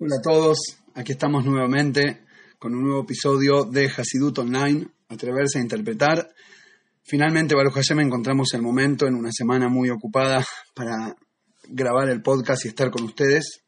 Hola 0.00 0.14
a 0.20 0.22
todos, 0.22 0.58
aquí 0.94 1.10
estamos 1.10 1.44
nuevamente 1.44 2.20
con 2.60 2.72
un 2.72 2.84
nuevo 2.84 3.02
episodio 3.02 3.64
de 3.64 3.86
Hasidut 3.86 4.38
Online, 4.38 4.86
Atreverse 5.08 5.58
a 5.58 5.60
Interpretar. 5.60 6.30
Finalmente, 7.02 7.56
Baruch 7.56 7.74
Hashem, 7.74 7.98
encontramos 7.98 8.54
el 8.54 8.62
momento 8.62 9.08
en 9.08 9.16
una 9.16 9.30
semana 9.32 9.68
muy 9.68 9.90
ocupada 9.90 10.44
para 10.72 11.16
grabar 11.64 12.10
el 12.10 12.22
podcast 12.22 12.64
y 12.64 12.68
estar 12.68 12.92
con 12.92 13.06
ustedes. 13.06 13.64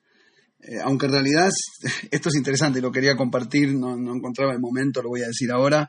Eh, 0.60 0.78
aunque 0.84 1.06
en 1.06 1.12
realidad 1.14 1.50
esto 2.12 2.28
es 2.28 2.36
interesante, 2.36 2.80
lo 2.80 2.92
quería 2.92 3.16
compartir, 3.16 3.74
no, 3.74 3.96
no 3.96 4.14
encontraba 4.14 4.52
el 4.52 4.60
momento, 4.60 5.02
lo 5.02 5.08
voy 5.08 5.22
a 5.22 5.26
decir 5.26 5.50
ahora. 5.50 5.88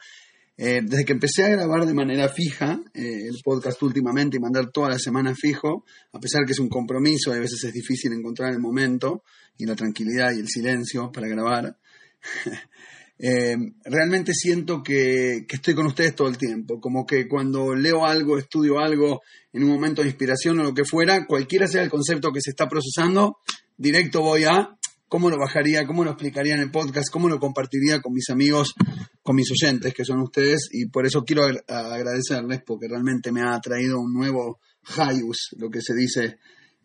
Eh, 0.63 0.81
desde 0.83 1.05
que 1.05 1.13
empecé 1.13 1.43
a 1.43 1.49
grabar 1.49 1.87
de 1.87 1.93
manera 1.95 2.29
fija 2.29 2.79
eh, 2.93 3.25
el 3.25 3.35
podcast 3.43 3.81
últimamente 3.81 4.37
y 4.37 4.39
mandar 4.39 4.69
toda 4.69 4.89
la 4.89 4.99
semana 4.99 5.33
fijo, 5.33 5.85
a 6.13 6.19
pesar 6.19 6.45
que 6.45 6.51
es 6.51 6.59
un 6.59 6.69
compromiso, 6.69 7.33
a 7.33 7.39
veces 7.39 7.63
es 7.63 7.73
difícil 7.73 8.13
encontrar 8.13 8.53
el 8.53 8.59
momento 8.59 9.23
y 9.57 9.65
la 9.65 9.75
tranquilidad 9.75 10.31
y 10.35 10.39
el 10.39 10.47
silencio 10.47 11.11
para 11.11 11.27
grabar, 11.27 11.79
eh, 13.17 13.57
realmente 13.85 14.35
siento 14.35 14.83
que, 14.83 15.45
que, 15.47 15.55
estoy 15.55 15.73
con 15.73 15.87
ustedes 15.87 16.13
todo 16.13 16.27
el 16.27 16.37
tiempo, 16.37 16.79
como 16.79 17.07
que 17.07 17.27
cuando 17.27 17.73
leo 17.73 18.05
algo, 18.05 18.37
estudio 18.37 18.77
algo 18.77 19.21
en 19.53 19.63
un 19.63 19.69
momento 19.71 20.03
de 20.03 20.09
inspiración 20.09 20.59
o 20.59 20.63
lo 20.63 20.75
que 20.75 20.85
fuera, 20.85 21.25
cualquiera 21.25 21.65
sea 21.65 21.81
el 21.81 21.89
concepto 21.89 22.31
que 22.31 22.39
se 22.39 22.51
está 22.51 22.69
procesando, 22.69 23.39
directo 23.77 24.21
voy 24.21 24.43
a 24.43 24.77
cómo 25.11 25.31
lo 25.31 25.37
bajaría, 25.37 25.85
cómo 25.85 26.05
lo 26.05 26.11
explicaría 26.11 26.53
en 26.53 26.61
el 26.61 26.71
podcast, 26.71 27.11
cómo 27.11 27.27
lo 27.27 27.39
compartiría 27.39 27.99
con 27.99 28.13
mis 28.13 28.29
amigos, 28.29 28.75
con 29.23 29.35
mis 29.35 29.51
oyentes, 29.51 29.93
que 29.93 30.05
son 30.05 30.21
ustedes, 30.21 30.69
y 30.71 30.87
por 30.87 31.05
eso 31.05 31.23
quiero 31.23 31.43
agradecerles, 31.67 32.61
porque 32.65 32.87
realmente 32.87 33.31
me 33.31 33.41
ha 33.41 33.59
traído 33.59 33.99
un 33.99 34.13
nuevo 34.13 34.59
hayus, 34.97 35.49
lo 35.57 35.69
que 35.69 35.81
se 35.81 35.93
dice, 35.93 36.37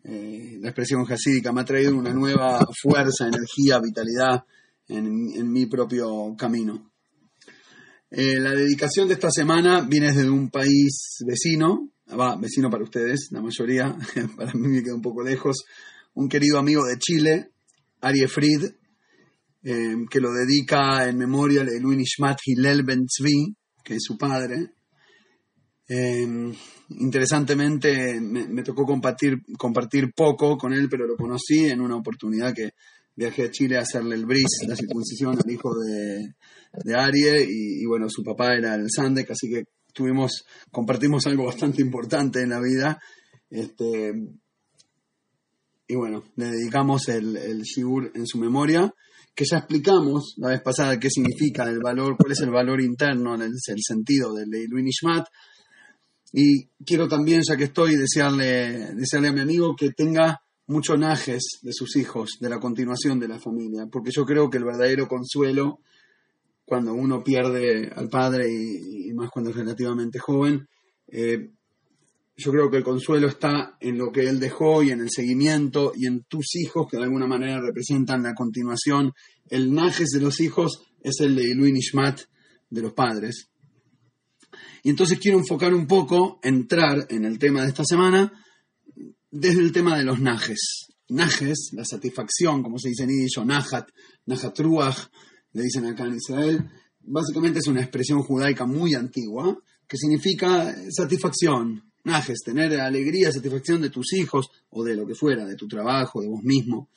eh, 0.03 0.57
la 0.61 0.69
expresión 0.69 1.03
hasídica, 1.09 1.51
me 1.51 1.61
ha 1.61 1.65
traído 1.65 1.95
una 1.95 2.13
nueva 2.13 2.65
fuerza, 2.81 3.27
energía, 3.27 3.79
vitalidad 3.79 4.43
en, 4.87 5.51
mi 5.51 5.65
propio 5.65 6.35
camino. 6.37 6.91
Eh, 8.09 8.39
la 8.39 8.51
dedicación 8.51 9.07
de 9.07 9.15
esta 9.15 9.31
semana 9.31 9.81
viene 9.81 10.13
desde 10.13 10.29
un 10.29 10.49
país 10.49 11.17
vecino, 11.25 11.89
va, 12.09 12.37
vecino 12.37 12.69
para 12.69 12.83
ustedes, 12.83 13.29
la 13.31 13.41
mayoría, 13.41 13.97
para 14.37 14.53
mí 14.53 14.67
me 14.67 14.83
queda 14.83 14.95
un 14.95 15.01
poco 15.01 15.23
lejos, 15.23 15.65
un 16.13 16.29
querido 16.29 16.59
amigo 16.59 16.85
de 16.85 16.97
Chile, 16.99 17.51
Arie 17.99 18.27
Fried, 18.27 18.75
eh, 19.69 20.05
que 20.09 20.21
lo 20.21 20.31
dedica 20.31 21.09
en 21.09 21.17
memoria 21.17 21.65
de 21.65 21.81
Louis 21.81 21.97
Nishmat 21.97 22.39
Hillel 22.45 22.83
Ben 22.83 23.05
Tzvi, 23.05 23.53
que 23.83 23.95
es 23.95 23.99
su 24.01 24.17
padre. 24.17 24.71
Eh, 25.89 26.53
interesantemente, 26.91 28.21
me, 28.21 28.63
tocó 28.63 28.85
compartir, 28.85 29.39
compartir 29.57 30.13
poco 30.15 30.57
con 30.57 30.71
él, 30.71 30.87
pero 30.89 31.05
lo 31.05 31.17
conocí 31.17 31.65
en 31.65 31.81
una 31.81 31.97
oportunidad 31.97 32.53
que 32.53 32.69
viajé 33.13 33.43
a 33.43 33.51
Chile 33.51 33.77
a 33.77 33.81
hacerle 33.81 34.15
el 34.15 34.25
bris, 34.25 34.47
la 34.65 34.75
circuncisión 34.77 35.37
al 35.37 35.51
hijo 35.51 35.77
de, 35.77 36.35
de 36.85 36.95
Arie, 36.95 37.45
y, 37.45 37.85
bueno, 37.85 38.09
su 38.09 38.23
papá 38.23 38.55
era 38.55 38.73
el 38.75 38.89
Sandek, 38.89 39.31
así 39.31 39.49
que 39.49 39.63
tuvimos, 39.93 40.45
compartimos 40.71 41.27
algo 41.27 41.43
bastante 41.43 41.81
importante 41.81 42.41
en 42.41 42.51
la 42.51 42.61
vida. 42.61 43.01
Este, 43.49 44.13
y 45.89 45.95
bueno, 45.95 46.23
le 46.37 46.51
dedicamos 46.51 47.09
el, 47.09 47.35
el 47.35 47.63
Shiur 47.63 48.13
en 48.15 48.25
su 48.25 48.37
memoria, 48.37 48.93
que 49.37 49.45
ya 49.45 49.59
explicamos 49.59 50.33
la 50.37 50.47
vez 50.49 50.61
pasada 50.61 50.99
qué 50.99 51.11
significa 51.11 51.69
el 51.69 51.77
valor, 51.77 52.17
cuál 52.17 52.31
es 52.31 52.41
el 52.41 52.49
valor 52.49 52.81
interno, 52.81 53.35
el, 53.35 53.43
el 53.43 53.81
sentido 53.87 54.33
del 54.33 54.49
Louis 54.67 54.83
Nishmat. 54.83 55.27
Y 56.33 56.65
quiero 56.83 57.07
también, 57.07 57.43
ya 57.47 57.55
que 57.55 57.65
estoy, 57.65 57.97
desearle, 57.97 58.95
desearle 58.95 59.27
a 59.27 59.33
mi 59.33 59.41
amigo 59.41 59.75
que 59.75 59.91
tenga 59.91 60.41
mucho 60.65 60.97
najes 60.97 61.59
de 61.61 61.71
sus 61.71 61.95
hijos, 61.97 62.37
de 62.41 62.49
la 62.49 62.59
continuación 62.59 63.19
de 63.19 63.27
la 63.27 63.39
familia, 63.39 63.85
porque 63.91 64.09
yo 64.11 64.25
creo 64.25 64.49
que 64.49 64.57
el 64.57 64.65
verdadero 64.65 65.07
consuelo, 65.07 65.81
cuando 66.65 66.95
uno 66.95 67.23
pierde 67.23 67.91
al 67.95 68.09
padre 68.09 68.49
y, 68.51 69.11
y 69.11 69.13
más 69.13 69.29
cuando 69.29 69.51
es 69.51 69.55
relativamente 69.55 70.17
joven, 70.17 70.67
eh, 71.09 71.51
yo 72.37 72.51
creo 72.51 72.69
que 72.69 72.77
el 72.77 72.83
consuelo 72.83 73.27
está 73.27 73.77
en 73.79 73.97
lo 73.97 74.11
que 74.11 74.29
él 74.29 74.39
dejó 74.39 74.83
y 74.83 74.91
en 74.91 75.01
el 75.01 75.09
seguimiento 75.09 75.91
y 75.95 76.05
en 76.05 76.23
tus 76.25 76.55
hijos 76.55 76.85
que 76.89 76.97
de 76.97 77.03
alguna 77.03 77.25
manera 77.25 77.59
representan 77.59 78.21
la 78.21 78.35
continuación. 78.35 79.11
El 79.49 79.73
najes 79.73 80.09
de 80.09 80.21
los 80.21 80.39
hijos 80.39 80.83
es 81.01 81.19
el 81.19 81.35
de 81.35 81.55
Louis 81.55 81.73
Nishmat 81.73 82.21
de 82.69 82.81
los 82.81 82.93
padres. 82.93 83.49
Y 84.83 84.91
entonces 84.91 85.17
quiero 85.19 85.39
enfocar 85.39 85.73
un 85.73 85.87
poco, 85.87 86.39
entrar 86.43 87.07
en 87.09 87.25
el 87.25 87.39
tema 87.39 87.63
de 87.63 87.69
esta 87.69 87.83
semana 87.83 88.31
desde 89.31 89.61
el 89.61 89.71
tema 89.71 89.97
de 89.97 90.03
los 90.03 90.19
najes. 90.19 90.89
Najes, 91.09 91.71
la 91.73 91.85
satisfacción, 91.85 92.61
como 92.61 92.77
se 92.77 92.89
dice 92.89 93.03
en 93.03 93.09
Yiddish, 93.09 93.39
o 93.39 93.45
nahat, 93.45 93.89
nahatruach, 94.27 95.07
le 95.53 95.63
dicen 95.63 95.85
acá 95.85 96.05
en 96.05 96.15
Israel, 96.15 96.69
básicamente 96.99 97.59
es 97.59 97.67
una 97.67 97.81
expresión 97.81 98.21
judaica 98.21 98.65
muy 98.65 98.93
antigua 98.93 99.57
que 99.87 99.97
significa 99.97 100.75
satisfacción, 100.91 101.81
najes, 102.07 102.39
tener 102.43 102.79
alegría, 102.79 103.31
satisfacción 103.31 103.81
de 103.81 103.91
tus 103.91 104.13
hijos 104.13 104.47
o 104.71 104.83
de 104.83 104.95
lo 104.95 105.05
que 105.05 105.13
fuera, 105.13 105.45
de 105.45 105.55
tu 105.55 105.67
trabajo, 105.67 106.21
de 106.21 106.27
vos 106.27 106.41
mismo. 106.41 106.89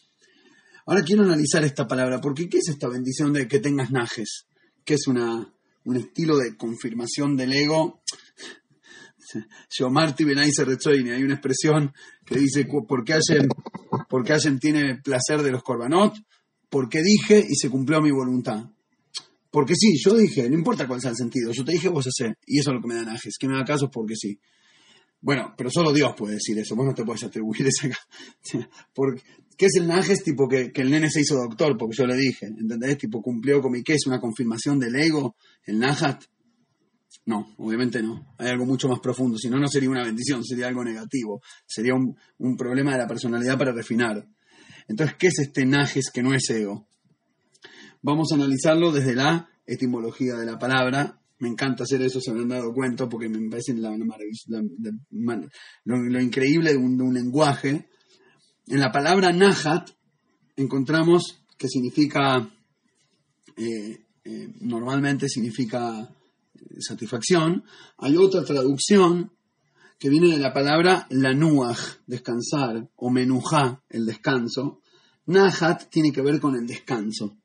Ahora 0.86 1.02
quiero 1.02 1.22
analizar 1.22 1.62
esta 1.64 1.86
palabra, 1.86 2.20
porque 2.20 2.48
¿qué 2.48 2.58
es 2.58 2.68
esta 2.68 2.88
bendición 2.88 3.32
de 3.32 3.46
que 3.46 3.60
tengas 3.60 3.90
najes? 3.90 4.46
¿Qué 4.84 4.94
es 4.94 5.06
una, 5.06 5.52
un 5.84 5.96
estilo 5.96 6.38
de 6.38 6.56
confirmación 6.56 7.36
del 7.36 7.52
ego? 7.52 8.02
Marty 9.90 10.24
Benaize 10.24 10.64
Rezoini, 10.64 11.10
hay 11.10 11.22
una 11.22 11.34
expresión 11.34 11.92
que 12.24 12.38
dice, 12.38 12.66
¿por 12.88 13.04
qué 13.04 13.12
Hashem, 13.12 14.58
tiene 14.58 14.96
placer 14.96 15.42
de 15.42 15.52
los 15.52 15.62
corbanot? 15.62 16.14
Porque 16.68 17.02
dije 17.02 17.44
y 17.48 17.54
se 17.56 17.68
cumplió 17.68 18.00
mi 18.00 18.10
voluntad. 18.10 18.64
Porque 19.50 19.74
sí, 19.74 19.94
yo 20.02 20.14
dije, 20.14 20.48
no 20.48 20.56
importa 20.56 20.86
cuál 20.86 21.00
sea 21.00 21.10
el 21.10 21.16
sentido, 21.16 21.52
yo 21.52 21.64
te 21.64 21.72
dije, 21.72 21.88
vos 21.88 22.06
hacés, 22.06 22.34
y 22.46 22.60
eso 22.60 22.70
es 22.70 22.74
lo 22.76 22.80
que 22.80 22.88
me 22.88 22.94
da 22.94 23.02
najes, 23.02 23.34
que 23.38 23.48
me 23.48 23.56
da 23.56 23.64
caso 23.64 23.90
porque 23.90 24.14
sí. 24.14 24.38
Bueno, 25.22 25.54
pero 25.56 25.70
solo 25.70 25.92
Dios 25.92 26.14
puede 26.16 26.34
decir 26.34 26.58
eso, 26.58 26.74
vos 26.74 26.86
no 26.86 26.94
te 26.94 27.04
puedes 27.04 27.24
atribuir 27.24 27.66
esa... 27.66 27.88
Porque, 28.94 29.22
¿Qué 29.60 29.66
es 29.66 29.76
el 29.76 29.88
najes? 29.88 30.24
Tipo 30.24 30.48
que, 30.48 30.72
el 30.74 30.90
nene 30.90 31.10
se 31.10 31.20
hizo 31.20 31.34
doctor, 31.34 31.76
porque 31.76 31.94
yo 31.94 32.06
le 32.06 32.16
dije, 32.16 32.46
¿entendés? 32.46 32.96
Tipo 32.96 33.20
cumplió 33.20 33.60
con 33.60 33.72
mi 33.72 33.82
qué, 33.82 33.92
es 33.92 34.06
una 34.06 34.18
confirmación 34.18 34.78
del 34.78 34.96
ego, 34.96 35.36
el 35.66 35.78
najat. 35.78 36.24
No, 37.26 37.54
obviamente 37.58 38.02
no. 38.02 38.34
Hay 38.38 38.48
algo 38.48 38.64
mucho 38.64 38.88
más 38.88 39.00
profundo. 39.00 39.36
Si 39.36 39.50
no, 39.50 39.58
no 39.58 39.68
sería 39.68 39.90
una 39.90 40.02
bendición, 40.02 40.42
sería 40.42 40.66
algo 40.66 40.82
negativo. 40.82 41.42
Sería 41.66 41.92
un, 41.92 42.16
un 42.38 42.56
problema 42.56 42.92
de 42.92 43.00
la 43.00 43.06
personalidad 43.06 43.58
para 43.58 43.72
refinar. 43.72 44.26
Entonces, 44.88 45.16
¿qué 45.18 45.26
es 45.26 45.38
este 45.40 45.66
najes 45.66 46.06
que 46.10 46.22
no 46.22 46.32
es 46.32 46.48
ego? 46.48 46.88
Vamos 48.00 48.32
a 48.32 48.36
analizarlo 48.36 48.92
desde 48.92 49.14
la 49.14 49.50
etimología 49.66 50.36
de 50.36 50.46
la 50.46 50.58
palabra 50.58 51.19
me 51.40 51.48
encanta 51.48 51.84
hacer 51.84 52.02
eso, 52.02 52.20
se 52.20 52.32
me 52.32 52.42
han 52.42 52.48
dado 52.48 52.72
cuenta, 52.72 53.08
porque 53.08 53.28
me 53.28 53.50
parece 53.50 53.74
la, 53.74 53.96
lo, 55.84 56.20
increíble 56.20 56.72
de 56.72 56.76
un, 56.76 57.14
lenguaje. 57.14 57.88
En 58.66 58.78
la 58.78 58.92
palabra 58.92 59.32
nahat 59.32 59.90
encontramos 60.56 61.42
que 61.56 61.68
significa, 61.68 62.48
eh, 63.56 64.04
eh, 64.24 64.54
normalmente 64.60 65.28
significa 65.28 66.14
eh, 66.54 66.76
satisfacción. 66.80 67.64
Hay 67.98 68.16
otra 68.16 68.44
traducción 68.44 69.32
que 69.98 70.10
viene 70.10 70.28
de 70.28 70.38
la 70.38 70.52
palabra 70.52 71.06
lanuach, 71.08 72.00
descansar, 72.06 72.90
o 72.96 73.10
menujá, 73.10 73.82
el 73.88 74.04
descanso. 74.04 74.82
Nahat 75.26 75.88
tiene 75.88 76.12
que 76.12 76.22
ver 76.22 76.38
con 76.38 76.54
el 76.54 76.66
descanso. 76.66 77.39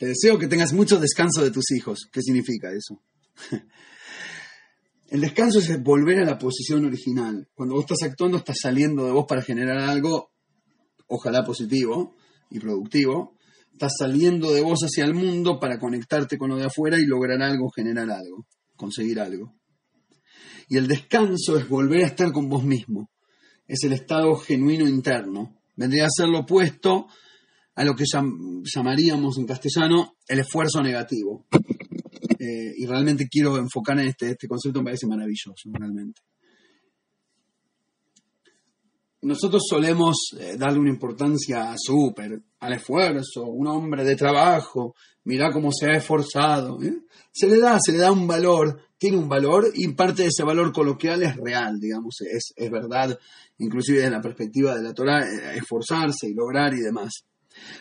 Te 0.00 0.06
deseo 0.06 0.38
que 0.38 0.48
tengas 0.48 0.72
mucho 0.72 0.98
descanso 0.98 1.44
de 1.44 1.50
tus 1.50 1.70
hijos. 1.72 2.08
¿Qué 2.10 2.22
significa 2.22 2.70
eso? 2.72 3.02
El 5.10 5.20
descanso 5.20 5.58
es 5.58 5.82
volver 5.82 6.20
a 6.20 6.24
la 6.24 6.38
posición 6.38 6.86
original. 6.86 7.46
Cuando 7.52 7.74
vos 7.74 7.84
estás 7.84 8.08
actuando, 8.08 8.38
estás 8.38 8.56
saliendo 8.62 9.04
de 9.04 9.12
vos 9.12 9.26
para 9.28 9.42
generar 9.42 9.76
algo, 9.76 10.30
ojalá 11.06 11.44
positivo 11.44 12.16
y 12.48 12.58
productivo. 12.60 13.36
Estás 13.72 13.92
saliendo 13.98 14.50
de 14.52 14.62
vos 14.62 14.78
hacia 14.80 15.04
el 15.04 15.12
mundo 15.12 15.60
para 15.60 15.78
conectarte 15.78 16.38
con 16.38 16.48
lo 16.48 16.56
de 16.56 16.64
afuera 16.64 16.98
y 16.98 17.04
lograr 17.04 17.42
algo, 17.42 17.68
generar 17.68 18.10
algo, 18.10 18.46
conseguir 18.76 19.20
algo. 19.20 19.54
Y 20.70 20.78
el 20.78 20.88
descanso 20.88 21.58
es 21.58 21.68
volver 21.68 22.04
a 22.04 22.06
estar 22.06 22.32
con 22.32 22.48
vos 22.48 22.64
mismo. 22.64 23.10
Es 23.66 23.84
el 23.84 23.92
estado 23.92 24.34
genuino 24.36 24.88
interno. 24.88 25.60
Vendría 25.76 26.06
a 26.06 26.10
ser 26.10 26.28
lo 26.28 26.38
opuesto 26.38 27.08
a 27.80 27.84
lo 27.84 27.94
que 27.94 28.04
llamaríamos 28.62 29.38
en 29.38 29.46
castellano 29.46 30.16
el 30.28 30.40
esfuerzo 30.40 30.82
negativo. 30.82 31.46
Eh, 32.38 32.74
y 32.76 32.86
realmente 32.86 33.26
quiero 33.26 33.56
enfocar 33.56 33.98
en 33.98 34.08
este, 34.08 34.32
este 34.32 34.46
concepto, 34.46 34.80
me 34.80 34.90
parece 34.90 35.06
maravilloso, 35.06 35.70
realmente. 35.72 36.20
Nosotros 39.22 39.62
solemos 39.66 40.16
eh, 40.38 40.56
darle 40.58 40.78
una 40.78 40.90
importancia 40.90 41.74
súper 41.78 42.42
al 42.58 42.72
esfuerzo, 42.74 43.44
un 43.44 43.66
hombre 43.66 44.04
de 44.04 44.16
trabajo, 44.16 44.94
mira 45.24 45.50
cómo 45.50 45.70
se 45.72 45.86
ha 45.86 45.96
esforzado. 45.96 46.82
¿eh? 46.82 47.04
Se 47.32 47.46
le 47.46 47.58
da, 47.58 47.78
se 47.80 47.92
le 47.92 47.98
da 47.98 48.12
un 48.12 48.26
valor, 48.26 48.78
tiene 48.98 49.16
un 49.16 49.28
valor 49.28 49.70
y 49.74 49.88
parte 49.94 50.22
de 50.22 50.28
ese 50.28 50.44
valor 50.44 50.70
coloquial 50.70 51.22
es 51.22 51.34
real, 51.36 51.80
digamos, 51.80 52.16
es, 52.30 52.52
es 52.54 52.70
verdad, 52.70 53.18
inclusive 53.56 54.00
desde 54.00 54.10
la 54.10 54.20
perspectiva 54.20 54.74
de 54.74 54.82
la 54.82 54.92
Torah, 54.92 55.26
esforzarse 55.54 56.28
y 56.28 56.34
lograr 56.34 56.74
y 56.74 56.80
demás. 56.80 57.24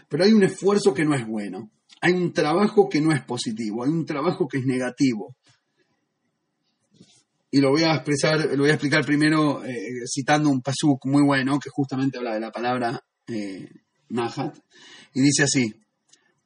Pero 0.07 0.23
hay 0.23 0.33
un 0.33 0.43
esfuerzo 0.43 0.93
que 0.93 1.05
no 1.05 1.15
es 1.15 1.25
bueno. 1.25 1.71
Hay 2.01 2.13
un 2.13 2.31
trabajo 2.33 2.87
que 2.89 3.01
no 3.01 3.11
es 3.11 3.21
positivo. 3.23 3.83
Hay 3.83 3.89
un 3.89 4.05
trabajo 4.05 4.47
que 4.47 4.59
es 4.59 4.65
negativo. 4.65 5.35
Y 7.51 7.59
lo 7.61 7.71
voy 7.71 7.83
a 7.83 7.95
expresar, 7.95 8.45
lo 8.51 8.59
voy 8.59 8.69
a 8.69 8.73
explicar 8.73 9.03
primero 9.03 9.65
eh, 9.65 10.05
citando 10.05 10.49
un 10.49 10.61
pasuk 10.61 11.05
muy 11.05 11.23
bueno 11.23 11.59
que 11.59 11.69
justamente 11.71 12.19
habla 12.19 12.35
de 12.35 12.39
la 12.39 12.51
palabra 12.51 13.03
eh, 13.27 13.67
Nahat. 14.09 14.55
Y 15.13 15.21
dice 15.21 15.43
así: 15.43 15.73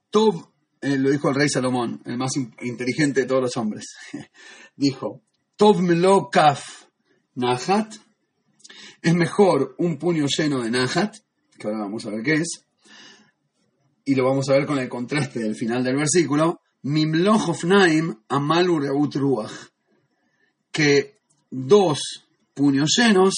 Tov, 0.09 0.53
eh, 0.81 0.97
lo 0.97 1.09
dijo 1.11 1.29
el 1.29 1.35
rey 1.35 1.49
Salomón, 1.49 2.01
el 2.05 2.17
más 2.17 2.31
inteligente 2.61 3.21
de 3.21 3.27
todos 3.27 3.41
los 3.41 3.57
hombres. 3.57 3.95
dijo: 4.77 5.23
Tov 5.57 5.81
melo 5.81 6.29
kaf 6.29 6.85
Nahat. 7.35 7.95
Es 9.01 9.13
mejor 9.13 9.75
un 9.79 9.97
puño 9.97 10.25
lleno 10.27 10.61
de 10.61 10.71
Nahat, 10.71 11.17
que 11.57 11.67
ahora 11.67 11.79
vamos 11.79 12.05
a 12.05 12.11
ver 12.11 12.23
qué 12.23 12.35
es, 12.35 12.65
y 14.05 14.15
lo 14.15 14.25
vamos 14.25 14.49
a 14.49 14.53
ver 14.53 14.65
con 14.65 14.79
el 14.79 14.89
contraste 14.89 15.39
del 15.39 15.55
final 15.55 15.83
del 15.83 15.95
versículo, 15.95 16.61
Mimloch 16.83 17.49
ofnaim 17.49 18.13
amalu 18.27 18.79
reut 18.79 19.15
ruach, 19.15 19.53
que 20.71 21.19
dos 21.49 21.99
puños 22.53 22.95
llenos 22.97 23.33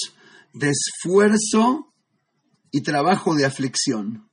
de 0.52 0.70
esfuerzo 0.70 1.92
y 2.72 2.80
trabajo 2.80 3.34
de 3.34 3.46
aflicción. 3.46 4.28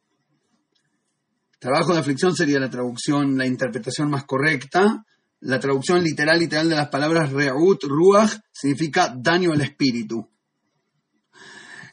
Trabajo 1.60 1.94
de 1.94 2.00
aflicción 2.00 2.36
sería 2.36 2.60
la 2.60 2.70
traducción, 2.70 3.38
la 3.38 3.46
interpretación 3.46 4.10
más 4.10 4.26
correcta. 4.26 5.06
La 5.42 5.60
traducción 5.60 6.04
literal, 6.04 6.40
literal 6.40 6.70
de 6.70 6.76
las 6.76 6.90
palabras 6.90 7.32
reut 7.32 7.84
ruach 7.84 8.34
significa 8.52 9.14
daño 9.16 9.52
al 9.52 9.62
espíritu. 9.62 10.30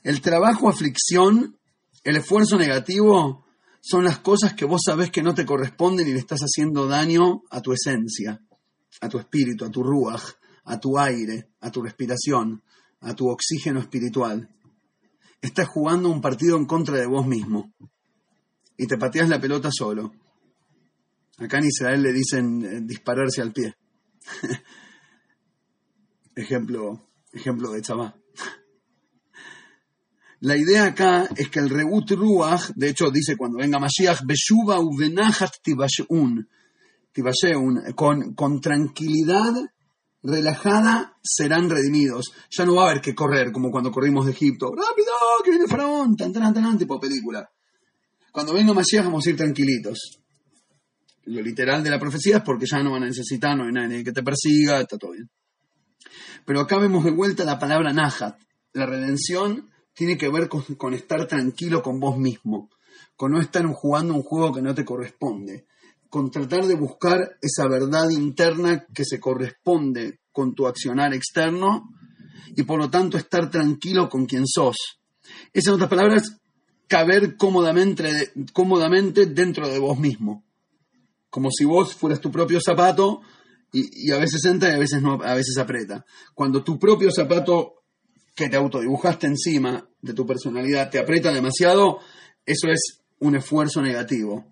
El 0.03 0.21
trabajo 0.21 0.69
aflicción, 0.69 1.59
el 2.03 2.17
esfuerzo 2.17 2.57
negativo, 2.57 3.45
son 3.81 4.05
las 4.05 4.19
cosas 4.19 4.55
que 4.55 4.65
vos 4.65 4.83
sabés 4.85 5.11
que 5.11 5.23
no 5.23 5.35
te 5.35 5.47
corresponden 5.47 6.07
y 6.07 6.13
le 6.13 6.19
estás 6.19 6.41
haciendo 6.41 6.87
daño 6.87 7.43
a 7.51 7.61
tu 7.61 7.73
esencia, 7.73 8.41
a 9.01 9.09
tu 9.09 9.19
espíritu, 9.19 9.65
a 9.65 9.71
tu 9.71 9.83
ruach, 9.83 10.23
a 10.65 10.79
tu 10.79 10.99
aire, 10.99 11.51
a 11.61 11.71
tu 11.71 11.83
respiración, 11.83 12.63
a 13.01 13.15
tu 13.15 13.29
oxígeno 13.29 13.81
espiritual. 13.81 14.49
Estás 15.41 15.69
jugando 15.69 16.11
un 16.11 16.21
partido 16.21 16.57
en 16.57 16.67
contra 16.67 16.97
de 16.97 17.07
vos 17.07 17.27
mismo 17.27 17.73
y 18.77 18.87
te 18.87 18.99
pateas 18.99 19.29
la 19.29 19.41
pelota 19.41 19.71
solo. 19.73 20.13
Acá 21.39 21.59
en 21.59 21.67
Israel 21.67 22.03
le 22.03 22.13
dicen 22.13 22.65
eh, 22.65 22.81
dispararse 22.83 23.41
al 23.41 23.53
pie. 23.53 23.75
ejemplo, 26.35 27.09
ejemplo 27.33 27.73
de 27.73 27.81
Chabá. 27.81 28.15
La 30.41 30.57
idea 30.57 30.87
acá 30.87 31.29
es 31.37 31.51
que 31.51 31.59
el 31.59 31.69
Reut 31.69 32.11
Ruach, 32.13 32.71
de 32.75 32.89
hecho 32.89 33.11
dice 33.11 33.37
cuando 33.37 33.59
venga 33.59 33.79
Mashiach, 33.79 34.23
Beshuva 34.25 34.81
uvenachat 34.81 35.57
tibasheun, 35.63 36.49
con, 37.95 38.35
con 38.35 38.61
tranquilidad, 38.61 39.53
relajada, 40.23 41.19
serán 41.23 41.69
redimidos. 41.69 42.33
Ya 42.51 42.65
no 42.65 42.77
va 42.77 42.85
a 42.87 42.91
haber 42.91 43.03
que 43.03 43.15
correr 43.15 43.53
como 43.53 43.71
cuando 43.71 43.91
corrimos 43.91 44.25
de 44.25 44.33
Egipto. 44.33 44.69
¡Rápido! 44.75 45.13
¡Que 45.45 45.51
viene 45.51 45.67
Faraón! 45.67 46.17
Tan, 46.17 46.33
tan, 46.33 46.55
tan, 46.55 46.79
tipo 46.79 46.99
película. 46.99 47.47
Cuando 48.33 48.55
venga 48.55 48.73
Mashiach 48.73 49.05
vamos 49.05 49.27
a 49.27 49.31
ir 49.31 49.37
tranquilitos. 49.37 50.21
Lo 51.25 51.43
literal 51.43 51.85
de 51.85 51.91
la 51.91 51.99
profecía 51.99 52.39
es 52.39 52.43
porque 52.43 52.65
ya 52.65 52.83
no 52.83 52.93
van 52.93 53.03
a 53.03 53.07
necesitar, 53.07 53.55
no 53.57 53.65
hay 53.65 53.73
nadie 53.73 54.03
que 54.03 54.13
te 54.13 54.23
persiga, 54.23 54.81
está 54.81 54.97
todo 54.97 55.13
bien. 55.13 55.29
Pero 56.47 56.61
acá 56.61 56.79
vemos 56.79 57.05
de 57.05 57.11
vuelta 57.11 57.45
la 57.45 57.59
palabra 57.59 57.93
Nahat, 57.93 58.41
la 58.73 58.87
redención 58.87 59.70
tiene 59.95 60.17
que 60.17 60.31
ver 60.31 60.49
con, 60.49 60.95
estar 60.95 61.27
tranquilo 61.27 61.83
con 61.83 62.01
vos 62.01 62.17
mismo, 62.17 62.71
con 63.17 63.33
no 63.33 63.41
estar 63.41 63.65
jugando 63.67 64.15
un 64.15 64.23
juego 64.23 64.53
que 64.53 64.63
no 64.63 64.75
te 64.75 64.85
corresponde, 64.85 65.67
con 66.09 66.31
tratar 66.31 66.67
de 66.67 66.75
buscar 66.75 67.37
esa 67.41 67.69
verdad 67.69 68.11
interna 68.11 68.87
que 68.93 69.05
se 69.05 69.21
corresponde 69.21 70.21
con 70.33 70.55
tu 70.55 70.67
accionar 70.67 71.15
externo 71.15 71.91
y 72.57 72.63
por 72.63 72.79
lo 72.79 72.91
tanto 72.91 73.17
estar 73.17 73.51
tranquilo 73.51 74.09
con 74.09 74.27
quien 74.27 74.47
sos. 74.47 74.77
Es 75.53 75.67
en 75.67 75.75
otras 75.75 75.91
palabras, 75.91 76.41
caber 76.89 77.37
cómodamente, 77.37 78.33
cómodamente 78.53 79.27
dentro 79.27 79.69
de 79.69 79.79
vos 79.79 79.99
mismo, 79.99 80.45
como 81.29 81.51
si 81.51 81.65
vos 81.65 81.95
fueras 81.95 82.21
tu 82.21 82.31
propio 82.31 82.61
zapato 82.61 83.21
y, 83.73 84.11
a 84.11 84.19
veces 84.19 84.45
entra 84.45 84.71
y 84.71 84.75
a 84.75 84.79
veces 84.79 85.01
no, 85.01 85.21
a 85.23 85.35
veces 85.35 85.57
aprieta. 85.59 86.05
Cuando 86.35 86.65
tu 86.65 86.79
propio 86.79 87.11
zapato 87.13 87.80
que 88.41 88.49
te 88.49 88.57
autodibujaste 88.57 89.27
encima 89.27 89.87
de 90.01 90.15
tu 90.15 90.27
personalidad 90.27 90.89
te 90.89 90.99
aprieta 90.99 91.31
demasiado, 91.31 91.99
eso 92.47 92.69
es 92.71 93.03
un 93.19 93.37
esfuerzo 93.37 93.83
negativo. 93.83 94.47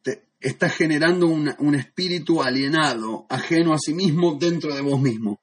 Te, 0.00 0.30
estás 0.40 0.72
generando 0.72 1.26
un, 1.26 1.74
espíritu 1.74 2.42
alienado, 2.42 3.26
ajeno 3.28 3.74
a 3.74 3.78
sí 3.78 3.92
mismo, 3.92 4.38
dentro 4.40 4.74
de 4.74 4.80
vos 4.80 4.98
mismo. 4.98 5.42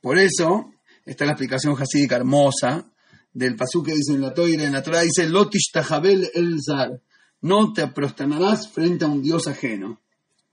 Por 0.00 0.18
eso, 0.18 0.72
está 1.04 1.26
la 1.26 1.32
explicación 1.32 1.76
hasídica 1.80 2.16
hermosa 2.16 2.90
del 3.32 3.54
pasú 3.54 3.84
que 3.84 3.94
dice 3.94 4.14
en 4.14 4.20
la 4.20 4.34
Torah, 4.34 4.48
en 4.48 4.72
la 4.72 4.82
Torah 4.82 5.02
dice, 5.02 5.28
Lotish 5.28 5.70
Tahabel 5.72 6.28
el 6.34 6.58
Zar, 6.60 7.00
no 7.42 7.72
te 7.72 7.86
prosternarás 7.86 8.68
frente 8.68 9.04
a 9.04 9.08
un 9.08 9.22
Dios 9.22 9.46
ajeno. 9.46 10.00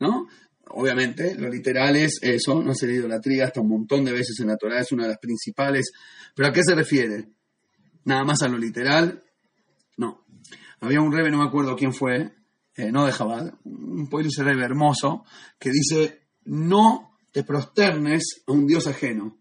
¿no? 0.02 0.28
Obviamente, 0.74 1.36
lo 1.36 1.50
literal 1.50 1.96
es 1.96 2.20
eso, 2.22 2.62
no 2.62 2.74
la 2.80 2.92
idolatría 2.92 3.46
hasta 3.46 3.62
un 3.62 3.70
montón 3.70 4.06
de 4.06 4.12
veces 4.12 4.40
en 4.40 4.48
la 4.48 4.58
Torah, 4.58 4.80
es 4.80 4.92
una 4.92 5.04
de 5.04 5.10
las 5.10 5.20
principales. 5.20 5.92
¿Pero 6.36 6.50
a 6.50 6.54
qué 6.54 6.64
se 6.64 6.76
refiere? 6.76 7.30
¿Nada 8.06 8.24
más 8.24 8.42
a 8.42 8.48
lo 8.48 8.58
literal? 8.58 9.24
No. 9.98 10.26
Había 10.80 11.02
un 11.02 11.12
rebe, 11.12 11.32
no 11.32 11.40
me 11.40 11.48
acuerdo 11.48 11.76
quién 11.76 11.94
fue, 11.94 12.34
eh, 12.76 12.92
no 12.92 13.06
de 13.06 13.12
Jabal, 13.12 13.58
un 13.64 14.10
pueblo 14.10 14.30
rebe 14.38 14.64
hermoso, 14.64 15.26
que 15.60 15.70
dice, 15.72 16.22
no 16.46 17.18
te 17.32 17.44
prosternes 17.44 18.44
a 18.48 18.52
un 18.52 18.66
Dios 18.66 18.88
ajeno. 18.88 19.38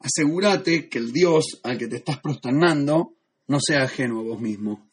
Asegúrate 0.00 0.88
que 0.88 0.98
el 0.98 1.12
Dios 1.12 1.60
al 1.64 1.76
que 1.76 1.88
te 1.88 1.96
estás 1.96 2.18
prosternando 2.20 3.16
no 3.48 3.58
sea 3.60 3.82
ajeno 3.82 4.20
a 4.20 4.22
vos 4.22 4.40
mismo. 4.40 4.90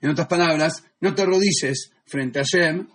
En 0.00 0.10
otras 0.10 0.28
palabras, 0.28 0.84
no 1.00 1.14
te 1.14 1.22
arrodilles 1.22 1.92
frente 2.06 2.38
a 2.38 2.44
Shem 2.44 2.86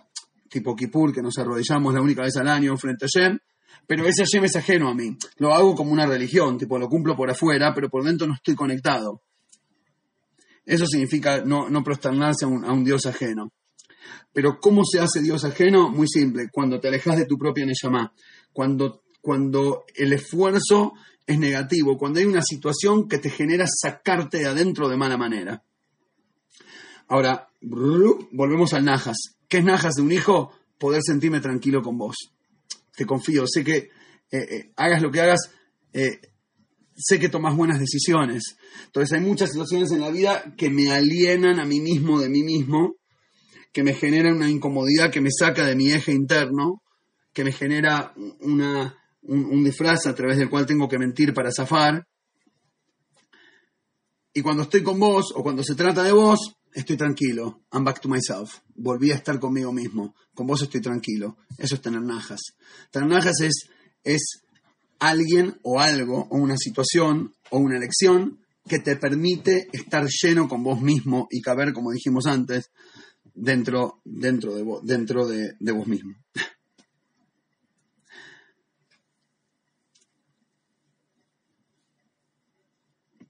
tipo 0.52 0.76
Kippur, 0.76 1.12
que 1.12 1.22
nos 1.22 1.38
arrodillamos 1.38 1.94
la 1.94 2.02
única 2.02 2.22
vez 2.22 2.36
al 2.36 2.46
año 2.46 2.76
frente 2.76 3.06
a 3.06 3.08
Shem, 3.08 3.38
pero 3.86 4.06
ese 4.06 4.24
Shem 4.24 4.44
es 4.44 4.54
ajeno 4.54 4.88
a 4.88 4.94
mí. 4.94 5.16
Lo 5.38 5.54
hago 5.54 5.74
como 5.74 5.92
una 5.92 6.06
religión, 6.06 6.58
tipo 6.58 6.78
lo 6.78 6.88
cumplo 6.88 7.16
por 7.16 7.30
afuera, 7.30 7.72
pero 7.74 7.88
por 7.88 8.04
dentro 8.04 8.26
no 8.26 8.34
estoy 8.34 8.54
conectado. 8.54 9.22
Eso 10.64 10.86
significa 10.86 11.42
no, 11.44 11.70
no 11.70 11.82
prosternarse 11.82 12.44
a 12.44 12.48
un, 12.48 12.84
Dios 12.84 13.06
ajeno. 13.06 13.50
Pero 14.32 14.58
¿cómo 14.60 14.82
se 14.84 15.00
hace 15.00 15.20
Dios 15.20 15.44
ajeno? 15.44 15.90
Muy 15.90 16.06
simple, 16.06 16.48
cuando 16.52 16.78
te 16.78 16.88
alejas 16.88 17.16
de 17.16 17.26
tu 17.26 17.38
propia 17.38 17.66
Neyamá, 17.66 18.12
cuando, 18.52 19.02
cuando 19.20 19.84
el 19.94 20.12
esfuerzo 20.12 20.92
es 21.26 21.38
negativo, 21.38 21.96
cuando 21.96 22.20
hay 22.20 22.26
una 22.26 22.42
situación 22.42 23.08
que 23.08 23.18
te 23.18 23.30
genera 23.30 23.66
sacarte 23.66 24.38
de 24.38 24.46
adentro 24.46 24.88
de 24.88 24.96
mala 24.96 25.16
manera. 25.16 25.64
Ahora, 27.08 27.48
volvemos 27.62 28.72
al 28.74 28.84
Najas. 28.84 29.16
¿Qué 29.48 29.58
es 29.58 29.64
Najas 29.64 29.94
de 29.94 30.02
un 30.02 30.12
hijo? 30.12 30.52
Poder 30.78 31.02
sentirme 31.02 31.40
tranquilo 31.40 31.82
con 31.82 31.96
vos. 31.96 32.16
Te 32.96 33.06
confío, 33.06 33.44
sé 33.46 33.64
que 33.64 33.76
eh, 33.76 33.90
eh, 34.30 34.72
hagas 34.76 35.02
lo 35.02 35.10
que 35.10 35.20
hagas, 35.20 35.50
eh, 35.92 36.20
sé 36.96 37.18
que 37.18 37.28
tomas 37.28 37.56
buenas 37.56 37.78
decisiones. 37.78 38.56
Entonces 38.86 39.12
hay 39.12 39.24
muchas 39.24 39.50
situaciones 39.50 39.92
en 39.92 40.00
la 40.00 40.10
vida 40.10 40.54
que 40.56 40.70
me 40.70 40.90
alienan 40.92 41.60
a 41.60 41.64
mí 41.64 41.80
mismo 41.80 42.20
de 42.20 42.28
mí 42.28 42.42
mismo, 42.42 42.96
que 43.72 43.82
me 43.82 43.94
generan 43.94 44.36
una 44.36 44.50
incomodidad 44.50 45.10
que 45.10 45.20
me 45.20 45.30
saca 45.30 45.64
de 45.64 45.76
mi 45.76 45.92
eje 45.92 46.12
interno, 46.12 46.82
que 47.32 47.44
me 47.44 47.52
genera 47.52 48.12
una, 48.40 48.96
un, 49.22 49.44
un 49.44 49.64
disfraz 49.64 50.06
a 50.06 50.14
través 50.14 50.36
del 50.36 50.50
cual 50.50 50.66
tengo 50.66 50.88
que 50.88 50.98
mentir 50.98 51.32
para 51.32 51.52
zafar. 51.52 52.06
Y 54.34 54.42
cuando 54.42 54.64
estoy 54.64 54.82
con 54.82 54.98
vos 54.98 55.32
o 55.34 55.42
cuando 55.42 55.62
se 55.62 55.74
trata 55.74 56.02
de 56.02 56.12
vos, 56.12 56.56
estoy 56.74 56.96
tranquilo, 56.96 57.62
I'm 57.72 57.84
back 57.84 58.00
to 58.00 58.08
myself, 58.08 58.60
volví 58.74 59.10
a 59.10 59.16
estar 59.16 59.38
conmigo 59.38 59.72
mismo, 59.72 60.14
con 60.34 60.46
vos 60.46 60.62
estoy 60.62 60.80
tranquilo, 60.80 61.36
eso 61.58 61.74
es 61.74 61.82
tener 61.82 62.02
najas. 62.02 62.40
Tener 62.90 63.08
najas 63.08 63.40
es, 63.40 63.68
es 64.04 64.42
alguien 64.98 65.58
o 65.62 65.80
algo, 65.80 66.26
o 66.30 66.36
una 66.36 66.56
situación, 66.56 67.34
o 67.50 67.58
una 67.58 67.76
elección 67.76 68.38
que 68.66 68.78
te 68.78 68.96
permite 68.96 69.68
estar 69.72 70.06
lleno 70.06 70.48
con 70.48 70.62
vos 70.62 70.80
mismo 70.80 71.26
y 71.30 71.40
caber, 71.40 71.72
como 71.72 71.90
dijimos 71.90 72.26
antes, 72.26 72.70
dentro, 73.34 74.00
dentro, 74.04 74.54
de, 74.54 74.62
vos, 74.62 74.84
dentro 74.84 75.26
de, 75.26 75.56
de 75.58 75.72
vos 75.72 75.86
mismo. 75.86 76.14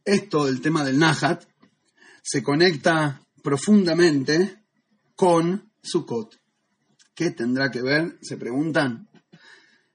Esto, 0.04 0.48
el 0.48 0.60
tema 0.60 0.84
del 0.84 0.98
Nahat, 0.98 1.44
se 2.22 2.42
conecta 2.42 3.21
profundamente 3.42 4.64
con 5.14 5.72
Sukkot. 5.82 6.40
¿Qué 7.14 7.30
tendrá 7.32 7.70
que 7.70 7.82
ver? 7.82 8.18
Se 8.22 8.36
preguntan. 8.36 9.08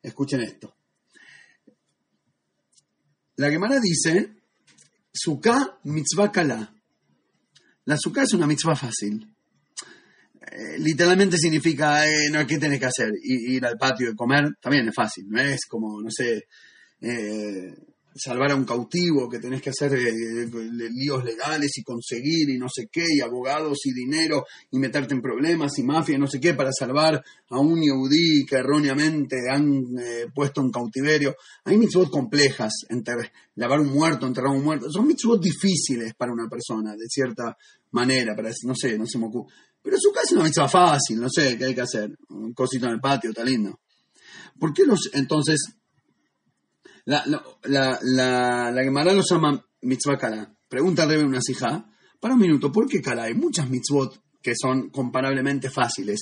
Escuchen 0.01 0.41
esto. 0.41 0.75
La 3.37 3.49
Gemara 3.49 3.79
dice, 3.79 4.35
Sukkah 5.13 5.79
mitzvah 5.83 6.31
kala. 6.31 6.73
La 7.85 7.97
suká 7.97 8.23
es 8.23 8.33
una 8.33 8.47
mitzvah 8.47 8.75
fácil. 8.75 9.33
Eh, 10.51 10.77
literalmente 10.79 11.37
significa, 11.37 12.05
eh, 12.05 12.29
no, 12.31 12.45
¿qué 12.45 12.57
tenés 12.57 12.79
que 12.79 12.85
hacer? 12.85 13.11
Ir, 13.23 13.65
al 13.65 13.77
patio 13.77 14.09
y 14.09 14.15
comer, 14.15 14.55
también 14.61 14.87
es 14.87 14.95
fácil, 14.95 15.25
no 15.29 15.39
es 15.39 15.65
como, 15.67 16.01
no 16.01 16.09
sé, 16.09 16.47
eh, 17.01 17.73
salvar 18.17 18.51
a 18.51 18.55
un 18.55 18.65
cautivo, 18.65 19.29
que 19.29 19.39
tenés 19.39 19.61
que 19.61 19.69
hacer 19.69 19.93
eh, 19.93 20.47
líos 20.91 21.23
legales 21.23 21.77
y 21.77 21.83
conseguir 21.83 22.49
y 22.49 22.57
no 22.57 22.67
sé 22.69 22.87
qué, 22.91 23.05
y 23.15 23.21
abogados 23.21 23.79
y 23.85 23.93
dinero, 23.93 24.45
y 24.71 24.79
meterte 24.79 25.13
en 25.13 25.21
problemas 25.21 25.77
y 25.79 25.83
mafia 25.83 26.15
y 26.15 26.19
no 26.19 26.27
sé 26.27 26.39
qué, 26.39 26.53
para 26.53 26.71
salvar 26.71 27.23
a 27.49 27.59
un 27.59 27.81
yudí 27.81 28.45
que 28.45 28.57
erróneamente 28.57 29.37
han 29.49 29.71
puesto 30.33 30.61
en 30.61 30.71
cautiverio. 30.71 31.35
Hay 31.65 31.77
mitzvot 31.77 32.09
complejas, 32.09 32.73
entre 32.89 33.31
lavar 33.55 33.79
un 33.79 33.93
muerto, 33.93 34.27
enterrar 34.27 34.51
un 34.51 34.63
muerto, 34.63 34.91
son 34.91 35.07
mitzvot 35.07 35.41
difíciles 35.41 36.13
para 36.15 36.31
una 36.31 36.47
persona, 36.47 36.91
de 36.91 37.07
cierta 37.07 37.57
manera, 37.91 38.35
para 38.35 38.49
no 38.63 38.75
sé, 38.75 38.97
no 38.97 39.05
se 39.05 39.17
me 39.17 39.27
ocurre. 39.27 39.53
Pero 39.81 39.97
su 39.99 40.11
casa 40.11 40.25
es 40.25 40.31
una 40.33 40.43
mitzvah 40.43 40.67
fácil, 40.67 41.19
no 41.19 41.29
sé 41.29 41.57
qué 41.57 41.65
hay 41.65 41.75
que 41.75 41.81
hacer. 41.81 42.17
Un 42.29 42.53
cosito 42.53 42.87
en 42.87 42.93
el 42.93 42.99
patio, 42.99 43.29
está 43.29 43.43
lindo. 43.43 43.79
¿Por 44.59 44.73
qué 44.73 44.85
los, 44.85 45.09
entonces, 45.13 45.76
la, 47.07 47.23
la, 47.25 47.41
la, 48.01 48.71
la, 48.71 48.83
Gemara 48.83 49.13
lo 49.13 49.23
llama 49.23 49.65
mitzvah 49.83 50.17
kala? 50.17 50.53
Pregunta 50.67 51.05
Rebe 51.05 51.23
una 51.23 51.41
sija. 51.41 51.85
Para 52.19 52.33
un 52.33 52.41
minuto, 52.41 52.69
¿por 52.69 52.85
qué 52.85 53.01
kala? 53.01 53.23
Hay 53.23 53.33
muchas 53.33 53.69
mitzvot 53.69 54.21
que 54.41 54.51
son 54.61 54.89
comparablemente 54.89 55.69
fáciles. 55.69 56.19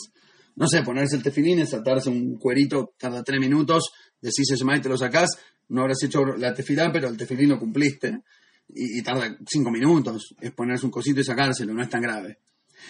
No 0.56 0.68
sé, 0.68 0.84
ponerse 0.84 1.16
el 1.16 1.24
tefilín, 1.24 1.66
saltarse 1.66 2.12
un 2.12 2.38
cuerito, 2.38 2.94
tarda 3.00 3.24
tres 3.24 3.40
minutos, 3.40 3.92
decís 4.22 4.48
y 4.52 4.80
te 4.80 4.90
lo 4.90 4.96
sacás, 4.96 5.32
no 5.70 5.82
habrás 5.82 6.04
hecho 6.04 6.24
la 6.38 6.54
tefilá, 6.54 6.92
pero 6.92 7.10
el 7.10 7.18
tefilín 7.18 7.50
lo 7.50 7.60
cumpliste. 7.60 8.20
Y, 8.70 9.02
tarda 9.02 9.36
cinco 9.48 9.72
minutos, 9.72 10.36
es 10.40 10.52
ponerse 10.52 10.86
un 10.86 10.92
cosito 10.92 11.20
y 11.20 11.24
sacárselo, 11.24 11.74
no 11.74 11.82
es 11.82 11.90
tan 11.90 12.02
grave. 12.02 12.42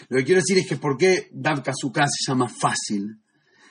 Lo 0.10 0.18
que 0.18 0.25
quiero 0.25 0.42
decir 0.42 0.58
es 0.58 0.68
que 0.68 0.75
por 0.75 0.98
qué 0.98 1.30
Davka 1.32 1.72
se 1.74 2.30
llama 2.30 2.50
fácil. 2.50 3.22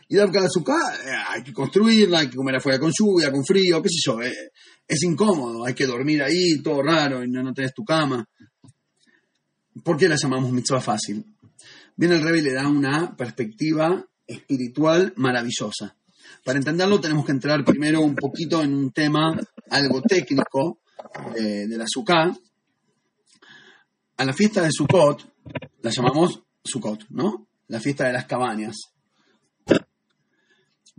Y 0.09 0.17
Davka 0.17 0.49
Sukkah 0.49 0.95
eh, 1.05 1.17
hay 1.29 1.43
que 1.43 1.53
construirla, 1.53 2.21
hay 2.21 2.29
que 2.29 2.37
comer 2.37 2.57
afuera 2.57 2.79
con 2.79 2.93
lluvia, 2.93 3.31
con 3.31 3.45
frío, 3.45 3.83
qué 3.83 3.89
sé 3.89 3.99
yo. 4.05 4.23
Eh, 4.23 4.51
es 4.87 5.03
incómodo, 5.03 5.65
hay 5.65 5.75
que 5.75 5.87
dormir 5.87 6.23
ahí, 6.23 6.63
todo 6.63 6.83
raro, 6.83 7.25
y 7.25 7.31
no, 7.31 7.43
no 7.43 7.55
tenés 7.55 7.73
tu 7.73 7.85
cama. 7.85 8.25
¿Por 9.83 9.97
qué 9.97 10.09
la 10.09 10.17
llamamos 10.17 10.53
mitzvah 10.53 10.81
fácil? 10.81 11.25
Viene 11.97 12.17
el 12.17 12.23
Rebbe 12.23 12.43
le 12.43 12.53
da 12.53 12.69
una 12.69 13.17
perspectiva 13.17 14.05
espiritual 14.27 15.13
maravillosa. 15.17 15.97
Para 16.45 16.59
entenderlo 16.59 17.01
tenemos 17.01 17.25
que 17.25 17.33
entrar 17.33 17.65
primero 17.65 18.01
un 18.03 18.15
poquito 18.15 18.63
en 18.63 18.75
un 18.75 18.93
tema 18.93 19.35
algo 19.71 20.03
técnico 20.03 20.81
de, 21.35 21.67
de 21.67 21.79
la 21.79 21.87
Sukkah. 21.87 22.37
A 24.17 24.25
la 24.25 24.33
fiesta 24.33 24.63
de 24.63 24.71
Sukkot, 24.71 25.35
la 25.83 25.91
llamamos 25.91 26.43
Sukkot, 26.63 27.07
¿no? 27.11 27.49
La 27.69 27.81
fiesta 27.81 28.07
de 28.07 28.13
las 28.13 28.27
cabañas. 28.27 28.94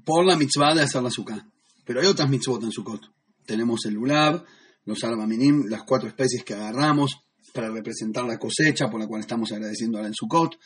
Por 0.05 0.25
la 0.25 0.37
mitzvah 0.37 0.75
de 0.75 0.83
hacer 0.83 1.01
la 1.01 1.09
Sukkah. 1.09 1.45
Pero 1.85 2.01
hay 2.01 2.07
otras 2.07 2.29
mitzvot 2.29 2.63
en 2.63 2.71
Sukkot. 2.71 3.01
Tenemos 3.45 3.85
el 3.85 3.93
lulav, 3.93 4.43
los 4.85 5.03
arbaminim, 5.03 5.65
las 5.67 5.83
cuatro 5.83 6.07
especies 6.07 6.43
que 6.43 6.53
agarramos 6.53 7.17
para 7.53 7.69
representar 7.69 8.25
la 8.25 8.37
cosecha 8.37 8.89
por 8.89 8.99
la 8.99 9.07
cual 9.07 9.21
estamos 9.21 9.51
agradeciendo 9.51 9.97
ahora 9.97 10.07
en 10.07 10.13
Sukkot. 10.13 10.57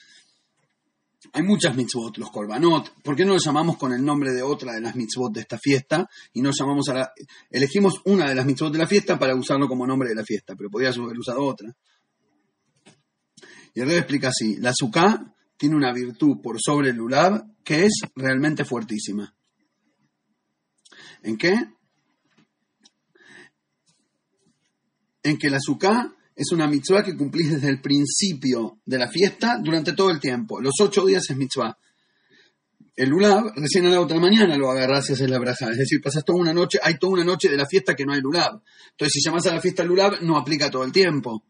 Hay 1.33 1.43
muchas 1.43 1.75
mitzvot, 1.75 2.17
los 2.17 2.31
korbanot. 2.31 3.01
¿Por 3.03 3.15
qué 3.15 3.25
no 3.25 3.33
lo 3.33 3.39
llamamos 3.39 3.77
con 3.77 3.91
el 3.91 4.03
nombre 4.03 4.31
de 4.31 4.41
otra 4.41 4.73
de 4.73 4.81
las 4.81 4.95
mitzvot 4.95 5.33
de 5.33 5.41
esta 5.41 5.57
fiesta? 5.57 6.09
Y 6.33 6.41
no 6.41 6.51
llamamos 6.57 6.87
a 6.89 6.93
la... 6.93 7.11
Elegimos 7.49 8.01
una 8.05 8.29
de 8.29 8.35
las 8.35 8.45
mitzvot 8.45 8.71
de 8.71 8.79
la 8.79 8.87
fiesta 8.87 9.19
para 9.19 9.35
usarlo 9.35 9.67
como 9.67 9.85
nombre 9.85 10.09
de 10.09 10.15
la 10.15 10.23
fiesta, 10.23 10.55
pero 10.55 10.69
podría 10.69 10.89
haber 10.89 11.17
usado 11.17 11.43
otra. 11.43 11.75
Y 13.73 13.81
el 13.81 13.87
rey 13.87 13.97
explica 13.97 14.29
así, 14.29 14.55
la 14.57 14.69
azúcar 14.69 15.33
tiene 15.57 15.75
una 15.75 15.93
virtud 15.93 16.37
por 16.41 16.57
sobre 16.59 16.89
el 16.89 16.95
lulav 16.95 17.43
que 17.69 17.85
es 17.85 18.01
realmente 18.15 18.65
fuertísima. 18.65 19.31
¿En 21.21 21.37
qué? 21.37 21.53
En 25.21 25.37
que 25.37 25.51
la 25.51 25.57
azúcar 25.57 26.09
es 26.35 26.51
una 26.51 26.67
mitzvah 26.67 27.03
que 27.03 27.15
cumplís 27.15 27.51
desde 27.51 27.69
el 27.69 27.79
principio 27.79 28.79
de 28.83 28.97
la 28.97 29.07
fiesta 29.07 29.59
durante 29.63 29.93
todo 29.93 30.09
el 30.09 30.19
tiempo. 30.19 30.59
Los 30.59 30.73
ocho 30.81 31.05
días 31.05 31.29
es 31.29 31.37
mitzvah. 31.37 31.77
El 32.95 33.09
lulav, 33.09 33.53
recién 33.55 33.85
a 33.85 33.91
la 33.91 34.01
otra 34.01 34.19
mañana 34.19 34.57
lo 34.57 34.71
agarrás 34.71 35.07
y 35.11 35.13
haces 35.13 35.29
la 35.29 35.37
braja. 35.37 35.69
Es 35.69 35.77
decir, 35.77 36.01
pasas 36.01 36.25
toda 36.25 36.39
una 36.39 36.53
noche, 36.53 36.79
hay 36.81 36.97
toda 36.97 37.13
una 37.13 37.23
noche 37.23 37.49
de 37.49 37.57
la 37.57 37.67
fiesta 37.67 37.95
que 37.95 38.03
no 38.03 38.13
hay 38.13 38.21
lulav. 38.21 38.63
Entonces, 38.93 39.13
si 39.13 39.21
llamas 39.21 39.45
a 39.45 39.53
la 39.53 39.61
fiesta 39.61 39.83
lulav, 39.83 40.23
no 40.23 40.37
aplica 40.37 40.71
todo 40.71 40.83
el 40.85 40.91
tiempo. 40.91 41.43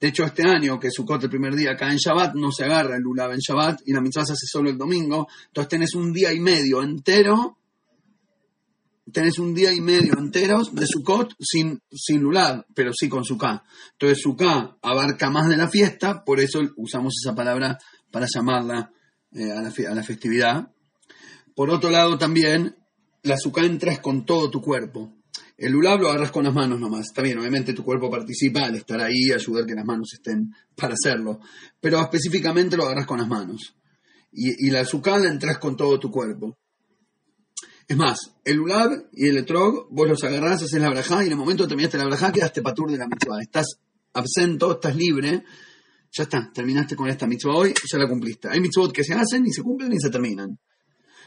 De 0.00 0.08
hecho, 0.08 0.24
este 0.24 0.44
año, 0.44 0.80
que 0.80 0.90
Sukkot 0.90 1.24
el 1.24 1.30
primer 1.30 1.54
día 1.54 1.72
acá 1.72 1.90
en 1.90 1.98
Shabbat, 1.98 2.34
no 2.34 2.50
se 2.50 2.64
agarra 2.64 2.96
el 2.96 3.02
Lulav 3.02 3.32
en 3.32 3.38
Shabbat 3.38 3.82
y 3.84 3.92
la 3.92 4.00
mitzvah 4.00 4.24
se 4.24 4.32
hace 4.32 4.46
solo 4.46 4.70
el 4.70 4.78
domingo. 4.78 5.28
Entonces 5.48 5.68
tenés 5.68 5.94
un 5.94 6.10
día 6.10 6.32
y 6.32 6.40
medio 6.40 6.82
entero, 6.82 7.58
tenés 9.12 9.38
un 9.38 9.52
día 9.52 9.74
y 9.74 9.80
medio 9.82 10.14
entero 10.16 10.62
de 10.72 10.86
Sukkot 10.86 11.34
sin, 11.38 11.82
sin 11.92 12.22
Lulav, 12.22 12.64
pero 12.74 12.92
sí 12.94 13.10
con 13.10 13.24
Sukkah. 13.24 13.62
Entonces 13.92 14.22
Sukkah 14.22 14.78
abarca 14.80 15.28
más 15.28 15.50
de 15.50 15.58
la 15.58 15.68
fiesta, 15.68 16.24
por 16.24 16.40
eso 16.40 16.60
usamos 16.76 17.12
esa 17.22 17.34
palabra 17.34 17.76
para 18.10 18.26
llamarla 18.26 18.90
eh, 19.32 19.52
a, 19.52 19.60
la, 19.60 19.68
a, 19.68 19.94
la, 19.94 20.02
festividad. 20.02 20.72
Por 21.54 21.68
otro 21.68 21.90
lado 21.90 22.16
también, 22.16 22.74
la 23.22 23.36
Sukkah 23.36 23.66
entras 23.66 23.98
con 23.98 24.24
todo 24.24 24.50
tu 24.50 24.62
cuerpo. 24.62 25.19
El 25.60 25.72
lulab 25.72 26.00
lo 26.00 26.08
agarras 26.08 26.30
con 26.30 26.44
las 26.44 26.54
manos 26.54 26.80
nomás. 26.80 27.08
Está 27.08 27.20
bien, 27.20 27.38
obviamente 27.38 27.74
tu 27.74 27.84
cuerpo 27.84 28.10
participa 28.10 28.64
al 28.64 28.76
estar 28.76 28.98
ahí, 28.98 29.30
ayudar 29.30 29.66
que 29.66 29.74
las 29.74 29.84
manos 29.84 30.08
estén 30.14 30.54
para 30.74 30.94
hacerlo. 30.94 31.38
Pero 31.78 32.00
específicamente 32.00 32.78
lo 32.78 32.84
agarras 32.84 33.04
con 33.04 33.18
las 33.18 33.28
manos. 33.28 33.76
Y, 34.32 34.70
la 34.70 34.80
azúcar 34.80 35.20
la 35.20 35.28
entras 35.28 35.58
con 35.58 35.76
todo 35.76 36.00
tu 36.00 36.10
cuerpo. 36.10 36.56
Es 37.86 37.94
más, 37.94 38.18
el 38.42 38.56
lulab 38.56 39.10
y 39.12 39.28
el 39.28 39.36
etrog, 39.36 39.88
vos 39.90 40.08
los 40.08 40.24
agarrás, 40.24 40.62
haces 40.62 40.80
la 40.80 40.88
brajá 40.88 41.22
y 41.22 41.26
en 41.26 41.32
el 41.32 41.36
momento 41.36 41.64
que 41.64 41.68
terminaste 41.68 41.98
la 41.98 42.06
brajá 42.06 42.32
quedaste 42.32 42.62
patur 42.62 42.90
de 42.90 42.96
la 42.96 43.06
mitzvah. 43.06 43.42
Estás 43.42 43.66
absento, 44.14 44.72
estás 44.72 44.96
libre. 44.96 45.44
Ya 46.10 46.22
está, 46.22 46.50
terminaste 46.54 46.96
con 46.96 47.06
esta 47.10 47.26
mitzvah 47.26 47.54
hoy, 47.54 47.74
ya 47.92 47.98
la 47.98 48.08
cumpliste. 48.08 48.48
Hay 48.48 48.60
mitzvot 48.60 48.92
que 48.92 49.04
se 49.04 49.12
hacen 49.12 49.46
y 49.46 49.52
se 49.52 49.62
cumplen 49.62 49.92
y 49.92 50.00
se 50.00 50.08
terminan. 50.08 50.58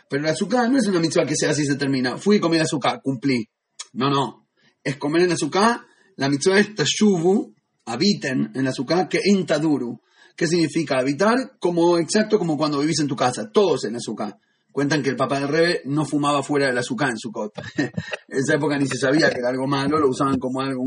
Pero 0.09 0.23
la 0.23 0.31
azúcar 0.31 0.71
no 0.71 0.79
es 0.79 0.87
una 0.87 0.99
mitzvah 0.99 1.27
que 1.27 1.35
se 1.35 1.45
hace 1.45 1.61
y 1.61 1.65
se 1.65 1.75
termina. 1.75 2.17
Fui 2.17 2.37
y 2.37 2.39
comí 2.39 2.57
azúcar, 2.57 2.99
cumplí. 3.03 3.47
No, 3.93 4.09
no. 4.09 4.47
Es 4.83 4.97
comer 4.97 5.23
en 5.23 5.31
azúcar. 5.31 5.81
La 6.15 6.29
mitzvah 6.29 6.59
es 6.59 6.75
tashuvu, 6.75 7.53
habiten 7.85 8.51
en 8.53 8.67
azúcar, 8.67 9.07
que 9.07 9.21
entaduru. 9.23 10.01
¿Qué 10.35 10.47
significa 10.47 10.99
habitar? 10.99 11.57
Como 11.59 11.97
exacto 11.97 12.39
como 12.39 12.57
cuando 12.57 12.79
vivís 12.79 12.99
en 12.99 13.07
tu 13.07 13.15
casa, 13.15 13.49
todos 13.51 13.85
en 13.85 13.95
azúcar. 13.95 14.39
Cuentan 14.71 15.03
que 15.03 15.11
el 15.11 15.15
papá 15.15 15.39
del 15.39 15.49
Rebe 15.49 15.81
no 15.85 16.03
fumaba 16.03 16.41
fuera 16.41 16.65
del 16.65 16.77
azúcar 16.77 17.09
en 17.09 17.17
su 17.17 17.31
cota. 17.31 17.61
en 17.77 17.91
esa 18.27 18.55
época 18.55 18.77
ni 18.77 18.87
se 18.87 18.97
sabía 18.97 19.29
que 19.29 19.37
era 19.37 19.49
algo 19.49 19.67
malo, 19.67 19.99
lo 19.99 20.09
usaban 20.09 20.39
como, 20.39 20.61
algo, 20.61 20.83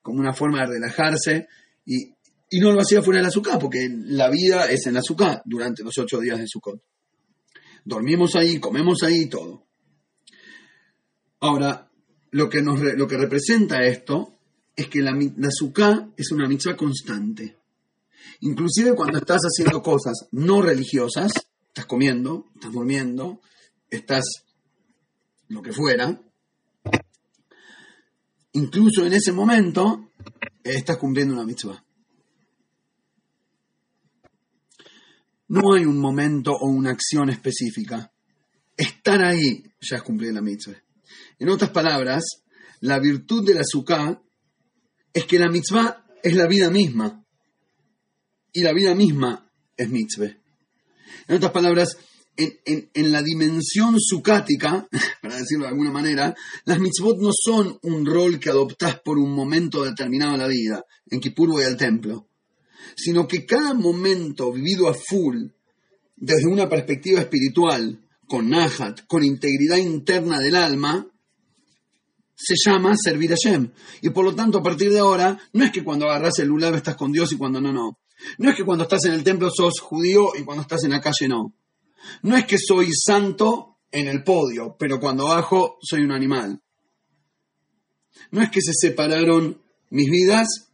como 0.00 0.20
una 0.20 0.32
forma 0.32 0.60
de 0.60 0.66
relajarse 0.68 1.46
y, 1.84 2.14
y, 2.48 2.60
no 2.60 2.72
lo 2.72 2.80
hacía 2.80 3.02
fuera 3.02 3.20
del 3.20 3.28
azúcar, 3.28 3.58
porque 3.58 3.88
la 3.90 4.30
vida 4.30 4.70
es 4.70 4.86
en 4.86 4.92
el 4.92 4.98
azúcar 4.98 5.42
durante 5.44 5.84
los 5.84 5.96
ocho 5.98 6.18
días 6.18 6.38
de 6.38 6.46
Sukkot. 6.48 6.80
Dormimos 7.84 8.34
ahí, 8.36 8.58
comemos 8.58 9.02
ahí 9.02 9.28
todo. 9.28 9.66
Ahora, 11.40 11.85
lo 12.36 12.50
que, 12.50 12.60
nos, 12.60 12.78
lo 12.78 13.08
que 13.08 13.16
representa 13.16 13.82
esto 13.86 14.34
es 14.76 14.88
que 14.88 15.00
la, 15.00 15.12
la 15.12 15.48
es 16.18 16.32
una 16.32 16.46
mitzvah 16.46 16.76
constante. 16.76 17.56
Inclusive 18.40 18.94
cuando 18.94 19.16
estás 19.16 19.40
haciendo 19.40 19.80
cosas 19.80 20.28
no 20.32 20.60
religiosas, 20.60 21.32
estás 21.68 21.86
comiendo, 21.86 22.44
estás 22.54 22.72
durmiendo, 22.72 23.40
estás 23.88 24.24
lo 25.48 25.62
que 25.62 25.72
fuera, 25.72 26.20
incluso 28.52 29.06
en 29.06 29.14
ese 29.14 29.32
momento 29.32 30.10
estás 30.62 30.98
cumpliendo 30.98 31.32
una 31.32 31.46
mitzvah. 31.46 31.82
No 35.48 35.72
hay 35.72 35.86
un 35.86 35.98
momento 35.98 36.52
o 36.52 36.68
una 36.68 36.90
acción 36.90 37.30
específica. 37.30 38.12
Estar 38.76 39.24
ahí 39.24 39.64
ya 39.80 39.96
es 39.96 40.02
cumplir 40.02 40.34
la 40.34 40.42
mitzvah. 40.42 40.85
En 41.38 41.48
otras 41.50 41.70
palabras, 41.70 42.24
la 42.80 42.98
virtud 42.98 43.44
de 43.46 43.54
la 43.54 43.60
azúcar 43.60 44.22
es 45.12 45.24
que 45.24 45.38
la 45.38 45.50
mitzvah 45.50 46.04
es 46.22 46.34
la 46.34 46.46
vida 46.46 46.70
misma. 46.70 47.24
Y 48.52 48.62
la 48.62 48.72
vida 48.72 48.94
misma 48.94 49.50
es 49.76 49.88
mitzvah. 49.90 50.36
En 51.28 51.36
otras 51.36 51.52
palabras, 51.52 51.96
en, 52.36 53.12
la 53.12 53.22
dimensión 53.22 53.96
sucática, 53.98 54.86
para 55.22 55.36
decirlo 55.36 55.64
de 55.64 55.70
alguna 55.70 55.90
manera, 55.90 56.34
las 56.64 56.78
mitzvot 56.78 57.18
no 57.18 57.30
son 57.32 57.78
un 57.82 58.06
rol 58.06 58.38
que 58.38 58.50
adoptás 58.50 59.00
por 59.00 59.18
un 59.18 59.32
momento 59.32 59.84
determinado 59.84 60.34
en 60.34 60.40
la 60.40 60.48
vida. 60.48 60.84
En 61.10 61.20
Kippur 61.20 61.50
voy 61.50 61.64
al 61.64 61.76
templo. 61.76 62.28
Sino 62.96 63.26
que 63.26 63.44
cada 63.44 63.74
momento 63.74 64.52
vivido 64.52 64.88
a 64.88 64.94
full, 64.94 65.48
desde 66.16 66.46
una 66.46 66.68
perspectiva 66.68 67.20
espiritual, 67.20 68.00
con 68.26 68.48
nahat, 68.48 69.06
con 69.06 69.24
integridad 69.24 69.76
interna 69.76 70.40
del 70.40 70.56
alma, 70.56 71.06
se 72.36 72.54
llama 72.64 72.94
servir 72.96 73.32
a 73.32 73.36
Shem. 73.36 73.72
Y 74.02 74.10
por 74.10 74.24
lo 74.24 74.34
tanto, 74.34 74.58
a 74.58 74.62
partir 74.62 74.92
de 74.92 74.98
ahora, 74.98 75.38
no 75.54 75.64
es 75.64 75.72
que 75.72 75.82
cuando 75.82 76.06
agarras 76.06 76.38
el 76.38 76.48
lulav 76.48 76.74
estás 76.74 76.94
con 76.94 77.10
Dios 77.10 77.32
y 77.32 77.38
cuando 77.38 77.60
no, 77.60 77.72
no. 77.72 77.98
No 78.38 78.50
es 78.50 78.56
que 78.56 78.64
cuando 78.64 78.84
estás 78.84 79.04
en 79.06 79.12
el 79.12 79.24
templo 79.24 79.50
sos 79.50 79.80
judío 79.80 80.28
y 80.38 80.44
cuando 80.44 80.62
estás 80.62 80.84
en 80.84 80.90
la 80.90 81.00
calle 81.00 81.28
no. 81.28 81.54
No 82.22 82.36
es 82.36 82.46
que 82.46 82.58
soy 82.58 82.90
santo 82.92 83.78
en 83.90 84.08
el 84.08 84.22
podio, 84.22 84.76
pero 84.78 85.00
cuando 85.00 85.24
bajo 85.24 85.78
soy 85.80 86.02
un 86.02 86.12
animal. 86.12 86.60
No 88.30 88.42
es 88.42 88.50
que 88.50 88.60
se 88.60 88.72
separaron 88.72 89.62
mis 89.90 90.10
vidas 90.10 90.72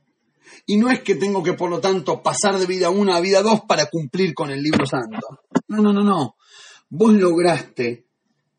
y 0.67 0.77
no 0.77 0.91
es 0.91 1.01
que 1.01 1.15
tengo 1.15 1.43
que, 1.43 1.55
por 1.55 1.71
lo 1.71 1.81
tanto, 1.81 2.23
pasar 2.23 2.59
de 2.59 2.67
vida 2.67 2.91
1 2.91 3.15
a 3.15 3.21
vida 3.21 3.43
2 3.43 3.63
para 3.69 3.87
cumplir 3.87 4.35
con 4.35 4.51
el 4.51 4.63
libro 4.63 4.87
santo. 4.87 5.41
No, 5.69 5.83
no, 5.83 5.93
no, 5.93 6.03
no. 6.03 6.37
Vos 6.89 7.13
lograste 7.15 8.07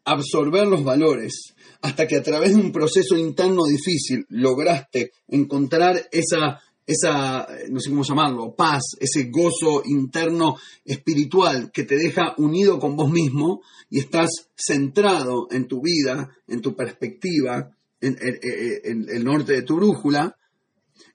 absorber 0.06 0.68
los 0.68 0.84
valores 0.84 1.53
hasta 1.84 2.08
que 2.08 2.16
a 2.16 2.24
través 2.24 2.56
de 2.56 2.62
un 2.62 2.72
proceso 2.72 3.18
interno 3.18 3.66
difícil 3.66 4.26
lograste 4.30 5.12
encontrar 5.28 6.08
esa, 6.14 6.62
esa, 6.88 7.46
no 7.70 7.80
sé 7.82 7.90
cómo 7.90 8.04
llamarlo, 8.04 8.56
paz, 8.56 8.96
ese 9.02 9.30
gozo 9.30 9.84
interno 9.84 10.56
espiritual 10.86 11.72
que 11.74 11.84
te 11.84 11.98
deja 11.98 12.36
unido 12.38 12.80
con 12.80 12.96
vos 12.96 13.12
mismo 13.12 13.62
y 13.90 14.00
estás 14.00 14.50
centrado 14.56 15.50
en 15.52 15.68
tu 15.68 15.82
vida, 15.82 16.34
en 16.48 16.62
tu 16.62 16.74
perspectiva, 16.74 17.70
en, 18.00 18.18
el 19.10 19.24
norte 19.26 19.52
de 19.52 19.64
tu 19.64 19.76
brújula, 19.76 20.38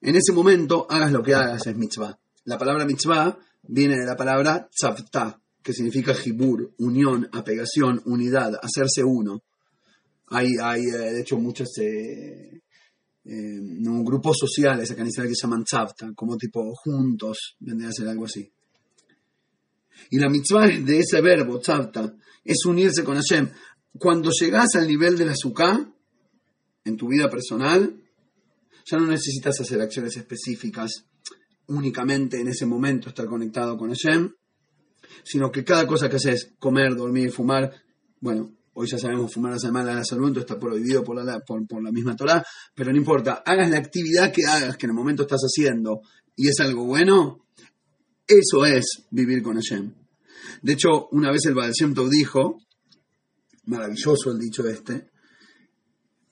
en 0.03 0.17
ese 0.17 0.35
momento 0.35 0.87
hagas 0.91 1.13
lo 1.13 1.23
que 1.23 1.35
hagas 1.35 1.67
es 1.67 1.77
mitzvah. 1.77 2.19
La 2.45 2.59
palabra 2.59 2.85
mitzvah 2.85 3.39
viene 3.63 3.97
de 3.97 4.05
la 4.05 4.17
palabra 4.17 4.69
tzavta, 4.71 5.41
que 5.63 5.73
significa 5.73 6.15
jibur, 6.15 6.75
unión, 6.77 7.27
apegación, 7.33 8.03
unidad, 8.05 8.59
hacerse 8.63 9.03
uno. 9.03 9.45
Hay, 10.31 10.49
hay 10.63 10.83
eh, 10.83 11.13
de 11.13 11.21
hecho, 11.21 11.39
muchos 11.39 11.69
eh, 11.79 12.61
eh, 13.25 13.61
grupos 14.03 14.37
sociales 14.39 14.91
acá 14.91 15.05
que 15.05 15.11
se 15.11 15.35
llaman 15.43 15.65
tzavta, 15.65 16.13
como 16.15 16.37
tipo 16.37 16.75
juntos, 16.75 17.57
vendría 17.61 17.89
a 17.89 17.93
ser 17.93 18.09
algo 18.09 18.25
así. 18.25 18.51
Y 20.11 20.19
la 20.19 20.29
mitzvah 20.29 20.69
de 20.69 20.99
ese 20.99 21.21
verbo, 21.21 21.59
tzavta, 21.59 22.15
es 22.45 22.65
unirse 22.67 23.05
con 23.05 23.17
Hashem. 23.17 23.51
Cuando 23.99 24.31
llegas 24.31 24.75
al 24.77 24.87
nivel 24.87 25.17
de 25.19 25.27
la 25.27 25.35
sukkah, 25.35 25.93
en 26.85 26.97
tu 26.97 27.09
vida 27.09 27.29
personal, 27.29 28.01
ya 28.91 28.99
no 28.99 29.07
necesitas 29.07 29.61
hacer 29.61 29.81
acciones 29.81 30.17
específicas 30.17 31.05
únicamente 31.67 32.41
en 32.41 32.49
ese 32.49 32.65
momento 32.65 33.11
estar 33.11 33.27
conectado 33.27 33.77
con 33.77 33.91
Hashem, 33.91 34.33
sino 35.23 35.51
que 35.51 35.65
cada 35.65 35.87
cosa 35.87 36.09
que 36.09 36.17
haces, 36.17 36.55
comer, 36.59 36.97
dormir, 36.97 37.31
fumar, 37.31 37.75
bueno, 38.21 38.58
hoy 38.81 38.87
ya 38.87 38.97
sabemos 38.97 39.35
fumar 39.35 39.55
hace 39.55 39.73
mal 39.73 39.89
a 39.89 39.95
la 39.95 40.05
salud, 40.05 40.29
entonces 40.29 40.49
está 40.49 40.61
prohibido 40.61 41.03
por 41.03 41.17
la, 41.25 41.41
por, 41.41 41.83
la 41.83 41.91
misma 41.91 42.15
Torah, 42.15 42.45
pero 42.77 42.93
no 42.93 42.97
importa, 42.97 43.43
hagas 43.45 43.69
la 43.71 43.79
actividad 43.79 44.33
que 44.33 44.47
hagas, 44.47 44.77
que 44.77 44.87
en 44.87 44.91
el 44.91 44.97
momento 44.97 45.23
estás 45.23 45.41
haciendo, 45.41 46.03
y 46.37 46.47
es 46.47 46.61
algo 46.61 46.85
bueno, 46.85 47.45
eso 48.25 48.65
es 48.65 49.05
vivir 49.11 49.43
con 49.43 49.57
Hashem. 49.57 49.93
De 50.63 50.73
hecho, 50.75 51.09
una 51.11 51.33
vez 51.33 51.45
el 51.47 51.55
Baal 51.55 51.73
Shem 51.73 51.93
dijo, 52.09 52.61
maravilloso 53.65 54.31
el 54.31 54.39
dicho 54.39 54.65
este, 54.69 55.11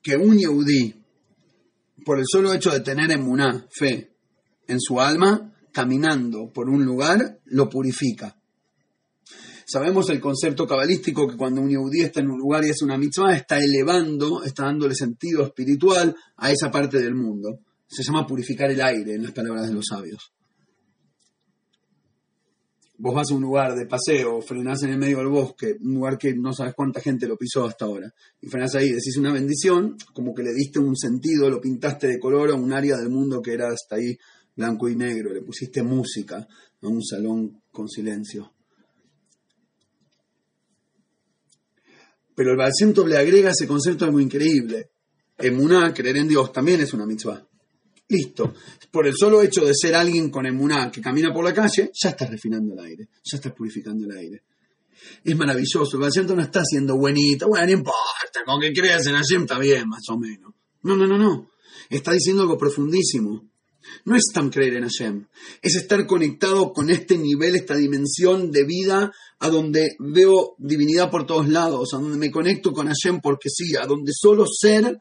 que 0.00 0.16
un 0.16 0.38
Yehudí, 0.38 0.94
por 2.04 2.20
el 2.20 2.26
solo 2.30 2.54
hecho 2.54 2.70
de 2.70 2.78
tener 2.78 3.10
emuná, 3.10 3.66
fe, 3.76 4.12
en 4.68 4.80
su 4.80 5.00
alma, 5.00 5.52
caminando 5.72 6.52
por 6.52 6.70
un 6.70 6.84
lugar, 6.84 7.40
lo 7.46 7.68
purifica. 7.68 8.36
Sabemos 9.68 10.08
el 10.10 10.20
concepto 10.20 10.64
cabalístico 10.64 11.26
que 11.26 11.36
cuando 11.36 11.60
un 11.60 11.68
yehudí 11.68 12.02
está 12.02 12.20
en 12.20 12.30
un 12.30 12.38
lugar 12.38 12.64
y 12.64 12.70
hace 12.70 12.84
una 12.84 12.96
mitzvah, 12.96 13.34
está 13.34 13.58
elevando, 13.58 14.44
está 14.44 14.66
dándole 14.66 14.94
sentido 14.94 15.42
espiritual 15.42 16.14
a 16.36 16.52
esa 16.52 16.70
parte 16.70 17.00
del 17.00 17.16
mundo. 17.16 17.58
Se 17.88 18.04
llama 18.04 18.24
purificar 18.28 18.70
el 18.70 18.80
aire, 18.80 19.14
en 19.14 19.24
las 19.24 19.32
palabras 19.32 19.66
de 19.66 19.74
los 19.74 19.86
sabios. 19.90 20.32
Vos 22.98 23.12
vas 23.12 23.28
a 23.28 23.34
un 23.34 23.42
lugar 23.42 23.74
de 23.74 23.86
paseo, 23.86 24.40
frenás 24.40 24.84
en 24.84 24.90
el 24.90 24.98
medio 24.98 25.18
del 25.18 25.26
bosque, 25.26 25.74
un 25.80 25.94
lugar 25.94 26.16
que 26.16 26.32
no 26.32 26.52
sabes 26.52 26.74
cuánta 26.76 27.00
gente 27.00 27.26
lo 27.26 27.36
pisó 27.36 27.64
hasta 27.64 27.86
ahora, 27.86 28.14
y 28.40 28.46
frenás 28.46 28.76
ahí, 28.76 28.90
decís 28.90 29.16
una 29.16 29.32
bendición, 29.32 29.96
como 30.14 30.32
que 30.32 30.44
le 30.44 30.54
diste 30.54 30.78
un 30.78 30.96
sentido, 30.96 31.50
lo 31.50 31.60
pintaste 31.60 32.06
de 32.06 32.20
color 32.20 32.50
a 32.50 32.54
un 32.54 32.72
área 32.72 32.96
del 32.96 33.10
mundo 33.10 33.42
que 33.42 33.54
era 33.54 33.66
hasta 33.68 33.96
ahí 33.96 34.16
blanco 34.54 34.88
y 34.88 34.94
negro, 34.94 35.34
le 35.34 35.42
pusiste 35.42 35.82
música 35.82 36.36
a 36.36 36.86
un 36.86 37.02
salón 37.02 37.62
con 37.72 37.88
silencio. 37.88 38.52
Pero 42.36 42.52
el 42.52 42.56
Balcento 42.56 43.06
le 43.06 43.16
agrega 43.16 43.50
ese 43.50 43.66
concepto 43.66 44.04
algo 44.04 44.20
increíble. 44.20 44.90
Emuná, 45.38 45.92
creer 45.92 46.18
en 46.18 46.28
Dios, 46.28 46.52
también 46.52 46.80
es 46.82 46.92
una 46.92 47.06
mitzvah. 47.06 47.42
Listo. 48.08 48.54
Por 48.90 49.06
el 49.06 49.14
solo 49.16 49.42
hecho 49.42 49.64
de 49.64 49.72
ser 49.74 49.94
alguien 49.94 50.30
con 50.30 50.46
emuná 50.46 50.90
que 50.92 51.00
camina 51.00 51.32
por 51.32 51.44
la 51.44 51.52
calle, 51.52 51.90
ya 51.92 52.10
estás 52.10 52.30
refinando 52.30 52.74
el 52.74 52.80
aire, 52.80 53.08
ya 53.24 53.36
estás 53.36 53.52
purificando 53.52 54.04
el 54.04 54.16
aire. 54.16 54.42
Es 55.24 55.36
maravilloso. 55.36 55.96
El 55.96 56.02
paciente 56.02 56.34
no 56.34 56.42
está 56.42 56.62
siendo 56.64 56.96
buenito. 56.96 57.48
Bueno, 57.48 57.66
no 57.66 57.72
importa, 57.72 58.44
con 58.44 58.60
que 58.60 58.72
creas 58.72 59.06
en 59.06 59.14
Hashem 59.14 59.42
está 59.42 59.58
bien, 59.58 59.88
más 59.88 60.08
o 60.08 60.18
menos. 60.18 60.52
No, 60.82 60.96
no, 60.96 61.06
no, 61.06 61.18
no. 61.18 61.50
Está 61.88 62.12
diciendo 62.12 62.42
algo 62.42 62.58
profundísimo. 62.58 63.48
No 64.04 64.16
es 64.16 64.24
tan 64.32 64.50
creer 64.50 64.74
en 64.74 64.84
Hashem, 64.84 65.26
es 65.62 65.76
estar 65.76 66.06
conectado 66.06 66.72
con 66.72 66.90
este 66.90 67.18
nivel, 67.18 67.56
esta 67.56 67.76
dimensión 67.76 68.50
de 68.50 68.64
vida, 68.64 69.12
a 69.38 69.48
donde 69.48 69.96
veo 69.98 70.54
divinidad 70.58 71.10
por 71.10 71.26
todos 71.26 71.48
lados, 71.48 71.92
a 71.92 71.98
donde 71.98 72.18
me 72.18 72.30
conecto 72.30 72.72
con 72.72 72.86
Hashem 72.86 73.20
porque 73.20 73.48
sí, 73.50 73.76
a 73.76 73.86
donde 73.86 74.12
solo 74.14 74.44
ser 74.46 74.98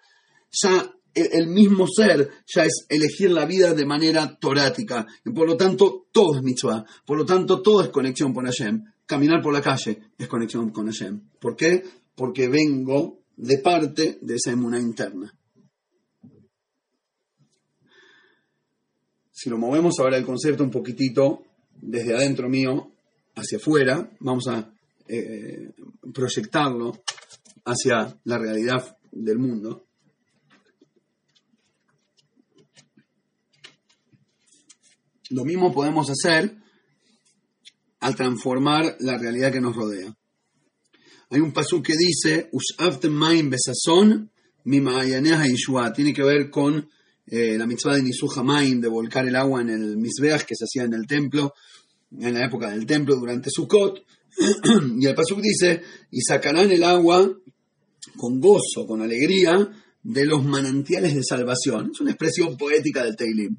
ya 0.51 0.91
el 1.15 1.47
mismo 1.47 1.87
ser 1.87 2.29
ya 2.45 2.65
es 2.65 2.85
elegir 2.89 3.31
la 3.31 3.45
vida 3.45 3.73
de 3.73 3.85
manera 3.85 4.37
torática. 4.37 5.07
Y 5.23 5.31
por 5.31 5.47
lo 5.47 5.55
tanto, 5.55 6.07
todo 6.11 6.35
es 6.35 6.43
mitzvah. 6.43 6.85
Por 7.05 7.17
lo 7.17 7.25
tanto, 7.25 7.61
todo 7.61 7.81
es 7.81 7.89
conexión 7.89 8.33
con 8.33 8.45
Hashem. 8.45 8.83
Caminar 9.05 9.41
por 9.41 9.53
la 9.53 9.61
calle 9.61 9.99
es 10.17 10.27
conexión 10.27 10.71
con 10.71 10.87
Hashem. 10.87 11.21
¿Por 11.39 11.55
qué? 11.55 11.83
Porque 12.15 12.49
vengo 12.49 13.19
de 13.37 13.59
parte 13.59 14.17
de 14.21 14.35
esa 14.35 14.51
emuna 14.51 14.79
interna. 14.79 15.33
Si 19.37 19.49
lo 19.49 19.57
movemos 19.57 19.99
ahora 19.99 20.15
el 20.17 20.25
concepto 20.25 20.63
un 20.63 20.71
poquitito 20.71 21.43
desde 21.81 22.15
adentro 22.15 22.47
mío 22.47 22.93
hacia 23.35 23.57
afuera, 23.57 24.09
vamos 24.21 24.47
a 24.47 24.73
eh, 25.09 25.73
proyectarlo 26.13 27.03
hacia 27.65 28.17
la 28.23 28.37
realidad 28.37 28.97
del 29.11 29.37
mundo. 29.37 29.87
Lo 35.31 35.43
mismo 35.43 35.73
podemos 35.73 36.09
hacer 36.09 36.55
al 37.99 38.15
transformar 38.15 38.95
la 39.01 39.17
realidad 39.17 39.51
que 39.51 39.59
nos 39.59 39.75
rodea. 39.75 40.15
Hay 41.31 41.41
un 41.41 41.51
pasú 41.51 41.83
que 41.83 41.97
dice, 41.97 42.49
Tiene 45.91 46.13
que 46.13 46.23
ver 46.23 46.49
con 46.49 46.89
eh, 47.27 47.57
la 47.57 47.65
mitzvah 47.65 47.95
de 47.95 48.03
Nisuja 48.03 48.43
Maim, 48.43 48.79
de 48.81 48.87
volcar 48.87 49.27
el 49.27 49.35
agua 49.35 49.61
en 49.61 49.69
el 49.69 49.97
misbeach 49.97 50.43
que 50.43 50.55
se 50.55 50.65
hacía 50.65 50.83
en 50.83 50.93
el 50.93 51.07
templo, 51.07 51.53
en 52.19 52.33
la 52.33 52.45
época 52.45 52.69
del 52.69 52.85
templo 52.85 53.15
durante 53.15 53.49
Sukkot. 53.49 54.03
y 54.99 55.05
el 55.05 55.15
pasuk 55.15 55.39
dice, 55.41 55.81
y 56.11 56.21
sacarán 56.21 56.71
el 56.71 56.83
agua 56.83 57.31
con 58.17 58.39
gozo, 58.39 58.85
con 58.87 59.01
alegría, 59.01 59.69
de 60.03 60.25
los 60.25 60.43
manantiales 60.43 61.15
de 61.15 61.23
salvación. 61.23 61.89
Es 61.91 61.99
una 61.99 62.11
expresión 62.11 62.55
poética 62.55 63.03
del 63.03 63.15
Teilim. 63.15 63.57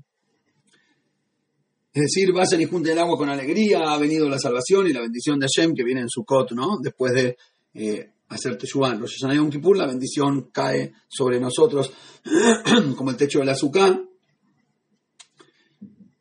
Es 1.92 2.02
decir, 2.02 2.32
vayan 2.32 2.60
y 2.60 2.66
junten 2.66 2.92
el 2.92 2.98
agua 2.98 3.16
con 3.16 3.28
alegría, 3.28 3.80
ha 3.90 3.98
venido 3.98 4.28
la 4.28 4.38
salvación 4.38 4.86
y 4.86 4.92
la 4.92 5.00
bendición 5.00 5.40
de 5.40 5.46
Hashem 5.46 5.74
que 5.74 5.82
viene 5.82 6.02
en 6.02 6.08
Sukkot, 6.08 6.52
¿no? 6.52 6.78
Después 6.80 7.14
de 7.14 7.36
eh, 7.74 8.10
hacer 8.28 8.56
Teshuvah. 8.56 8.98
Rosh 8.98 9.18
Hashanah 9.20 9.36
Yom 9.36 9.50
Kippur, 9.50 9.76
la 9.76 9.86
bendición 9.86 10.50
cae 10.52 10.92
sobre 11.08 11.40
nosotros 11.40 11.92
como 12.96 13.10
el 13.10 13.16
techo 13.16 13.38
del 13.40 13.48
azúcar 13.48 14.02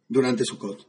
durante 0.08 0.46
Sukkot. 0.46 0.88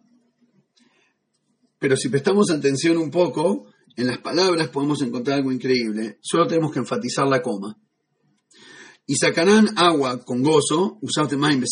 Pero 1.79 1.96
si 1.96 2.09
prestamos 2.09 2.50
atención 2.50 2.96
un 2.96 3.11
poco, 3.11 3.66
en 3.96 4.07
las 4.07 4.18
palabras 4.18 4.68
podemos 4.68 5.00
encontrar 5.02 5.38
algo 5.38 5.52
increíble. 5.52 6.18
Solo 6.20 6.46
tenemos 6.46 6.72
que 6.72 6.81
enfatizar 6.81 7.26
la 7.26 7.42
coma. 7.42 7.76
Y 9.07 9.16
sacarán 9.16 9.68
agua 9.76 10.24
con 10.24 10.42
gozo, 10.42 10.98
usaste 11.00 11.37
más 11.37 11.52
en 11.52 11.62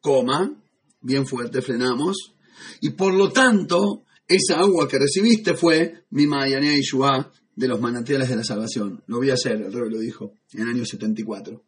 coma, 0.00 0.62
bien 1.00 1.26
fuerte, 1.26 1.62
frenamos, 1.62 2.36
y 2.80 2.90
por 2.90 3.14
lo 3.14 3.32
tanto, 3.32 4.04
esa 4.28 4.58
agua 4.60 4.86
que 4.88 4.98
recibiste 4.98 5.54
fue 5.54 6.04
mi 6.10 6.26
Mayanea 6.26 6.76
Yeshua 6.76 7.32
de 7.56 7.68
los 7.68 7.80
manantiales 7.80 8.28
de 8.28 8.36
la 8.36 8.44
salvación. 8.44 9.02
Lo 9.06 9.16
voy 9.16 9.30
a 9.30 9.34
hacer, 9.34 9.52
el 9.54 9.72
rey 9.72 9.90
lo 9.90 9.98
dijo, 9.98 10.34
en 10.52 10.62
el 10.62 10.68
año 10.68 10.84
74. 10.84 11.64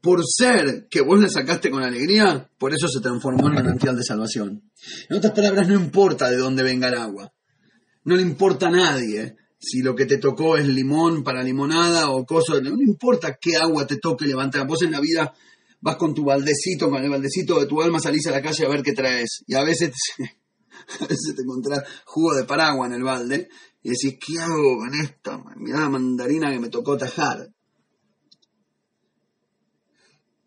Por 0.00 0.20
ser 0.24 0.86
que 0.90 1.00
vos 1.00 1.20
la 1.20 1.28
sacaste 1.28 1.70
con 1.70 1.82
alegría, 1.82 2.50
por 2.58 2.74
eso 2.74 2.88
se 2.88 3.00
transformó 3.00 3.48
en 3.48 3.54
manantial 3.54 3.96
de 3.96 4.02
salvación. 4.02 4.70
En 5.08 5.16
otras 5.16 5.32
palabras, 5.32 5.68
no 5.68 5.74
importa 5.74 6.30
de 6.30 6.36
dónde 6.36 6.62
venga 6.62 6.88
el 6.88 6.94
agua. 6.94 7.32
No 8.04 8.16
le 8.16 8.22
importa 8.22 8.68
a 8.68 8.70
nadie 8.70 9.36
si 9.58 9.82
lo 9.82 9.94
que 9.94 10.06
te 10.06 10.18
tocó 10.18 10.56
es 10.56 10.66
limón 10.66 11.22
para 11.24 11.42
limonada 11.42 12.10
o 12.10 12.24
cosas. 12.24 12.62
No 12.62 12.70
importa 12.80 13.38
qué 13.40 13.56
agua 13.56 13.86
te 13.86 13.96
toque 13.96 14.26
levantar. 14.26 14.66
Vos 14.66 14.82
en 14.82 14.92
la 14.92 15.00
vida 15.00 15.32
vas 15.80 15.96
con 15.96 16.14
tu 16.14 16.24
baldecito, 16.24 16.90
con 16.90 17.02
el 17.02 17.10
baldecito 17.10 17.58
de 17.58 17.66
tu 17.66 17.82
alma, 17.82 18.00
salís 18.00 18.26
a 18.26 18.32
la 18.32 18.42
calle 18.42 18.66
a 18.66 18.68
ver 18.68 18.82
qué 18.82 18.92
traes. 18.92 19.42
Y 19.46 19.54
a 19.54 19.64
veces, 19.64 19.92
a 21.00 21.06
veces 21.06 21.34
te 21.36 21.42
encontrás 21.42 21.84
jugo 22.04 22.34
de 22.34 22.44
paraguas 22.44 22.90
en 22.90 22.96
el 22.96 23.02
balde 23.02 23.48
y 23.82 23.90
decís, 23.90 24.18
¿qué 24.24 24.40
hago 24.40 24.78
con 24.78 24.94
esta? 24.94 25.42
Mirá 25.56 25.80
la 25.80 25.88
mandarina 25.88 26.50
que 26.50 26.60
me 26.60 26.68
tocó 26.68 26.96
tajar. 26.96 27.48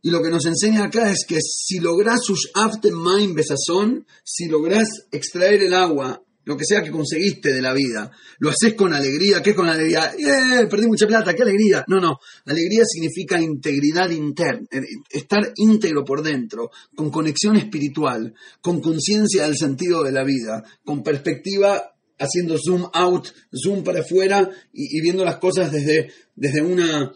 Y 0.04 0.10
lo 0.10 0.22
que 0.22 0.30
nos 0.30 0.46
enseña 0.46 0.86
acá 0.86 1.12
es 1.12 1.26
que 1.28 1.40
si 1.42 1.80
lográs 1.80 2.22
sus 2.24 2.50
aftermind 2.56 3.36
besazón, 3.36 4.06
si 4.24 4.48
lográs 4.48 4.88
extraer 5.12 5.62
el 5.62 5.74
agua, 5.76 6.24
lo 6.44 6.58
que 6.58 6.66
sea 6.66 6.82
que 6.82 6.90
conseguiste 6.90 7.54
de 7.54 7.62
la 7.62 7.72
vida, 7.74 8.12
lo 8.40 8.50
haces 8.50 8.74
con 8.74 8.94
alegría, 8.94 9.44
¿qué 9.44 9.52
es 9.52 9.56
con 9.56 9.70
alegría? 9.70 10.12
¡Eh! 10.18 10.66
Perdí 10.68 10.88
mucha 10.88 11.06
plata, 11.06 11.36
qué 11.36 11.44
alegría. 11.44 11.86
No, 11.88 12.00
no, 12.00 12.18
alegría 12.46 12.84
significa 12.84 13.40
integridad 13.40 14.10
interna, 14.10 14.66
eh, 14.72 14.82
estar 15.12 15.54
íntegro 15.58 16.04
por 16.04 16.24
dentro, 16.24 16.72
con 16.96 17.12
conexión 17.12 17.58
espiritual, 17.58 18.34
con 18.60 18.82
conciencia 18.82 19.44
del 19.44 19.56
sentido 19.56 20.02
de 20.04 20.12
la 20.12 20.24
vida, 20.24 20.64
con 20.84 21.04
perspectiva 21.04 21.91
haciendo 22.22 22.58
zoom 22.58 22.88
out, 22.94 23.28
zoom 23.54 23.84
para 23.84 24.02
afuera 24.02 24.50
y, 24.72 25.02
viendo 25.02 25.26
las 25.26 25.38
cosas 25.38 25.72
desde, 25.72 26.12
desde 26.36 26.62
una 26.62 27.12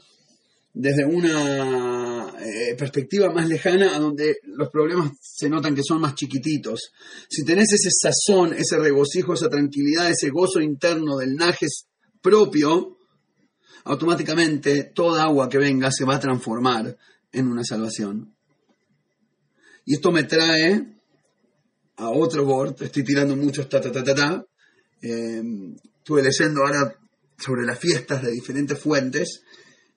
desde 0.78 1.06
una 1.06 2.36
eh, 2.38 2.76
perspectiva 2.78 3.32
más 3.32 3.48
lejana 3.48 3.96
a 3.96 4.00
donde 4.00 4.40
los 4.44 4.70
problemas 4.70 5.12
se 5.22 5.50
notan 5.50 5.74
que 5.74 5.84
son 5.84 6.02
más 6.02 6.16
chiquititos. 6.16 6.92
Si 7.30 7.46
tenés 7.46 7.72
ese 7.72 7.90
sazón, 7.90 8.54
ese 8.54 8.78
regocijo, 8.78 9.34
esa 9.34 9.48
tranquilidad, 9.48 10.12
ese 10.12 10.30
gozo 10.32 10.60
interno 10.60 11.16
del 11.16 11.36
najes 11.36 11.86
propio, 12.22 12.98
automáticamente 13.86 14.92
toda 14.94 15.24
agua 15.24 15.48
que 15.48 15.60
venga 15.60 15.90
se 15.92 16.04
va 16.04 16.16
a 16.16 16.20
transformar 16.20 16.98
en 17.32 17.48
una 17.48 17.64
salvación. 17.64 18.36
Y 19.86 19.94
esto 19.94 20.12
me 20.12 20.24
trae 20.24 20.96
a 21.98 22.10
otro 22.10 22.44
board, 22.44 22.84
estoy 22.84 23.04
tirando 23.04 23.36
muchos 23.38 23.70
ta 23.70 23.80
ta 23.80 23.92
ta 23.92 24.04
ta 24.04 24.16
ta. 24.16 24.46
Eh, 25.08 25.40
estuve 26.00 26.24
leyendo 26.24 26.62
ahora 26.62 26.98
sobre 27.38 27.64
las 27.64 27.78
fiestas 27.78 28.24
de 28.24 28.32
diferentes 28.32 28.80
fuentes 28.80 29.44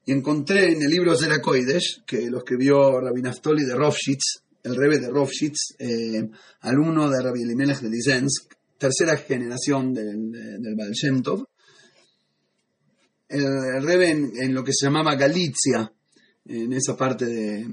y 0.05 0.13
encontré 0.13 0.73
en 0.73 0.83
el 0.83 0.91
libro 0.91 1.17
Zerakoides, 1.17 2.03
que 2.07 2.29
lo 2.29 2.39
escribió 2.39 3.01
Rabbi 3.01 3.23
Naftoli 3.23 3.65
de 3.65 3.75
Rovshitz, 3.75 4.43
el 4.65 4.77
rebe 4.77 4.99
de 4.99 5.09
Rovshitz, 5.09 5.77
eh, 5.79 6.29
alumno 6.61 7.09
de 7.09 7.23
Rabbi 7.23 7.43
Elimelech 7.43 7.81
de 7.81 7.89
Lizensk, 7.89 8.53
tercera 8.77 9.17
generación 9.17 9.95
del, 9.95 10.31
del 10.31 10.75
Baal 10.77 10.93
Tov. 11.23 11.47
El, 13.31 13.83
rebe 13.83 14.11
en, 14.11 14.53
lo 14.53 14.63
que 14.63 14.73
se 14.75 14.87
llamaba 14.87 15.15
Galicia, 15.15 15.91
en 16.45 16.73
esa 16.75 16.97
parte 16.99 17.25
de, 17.25 17.67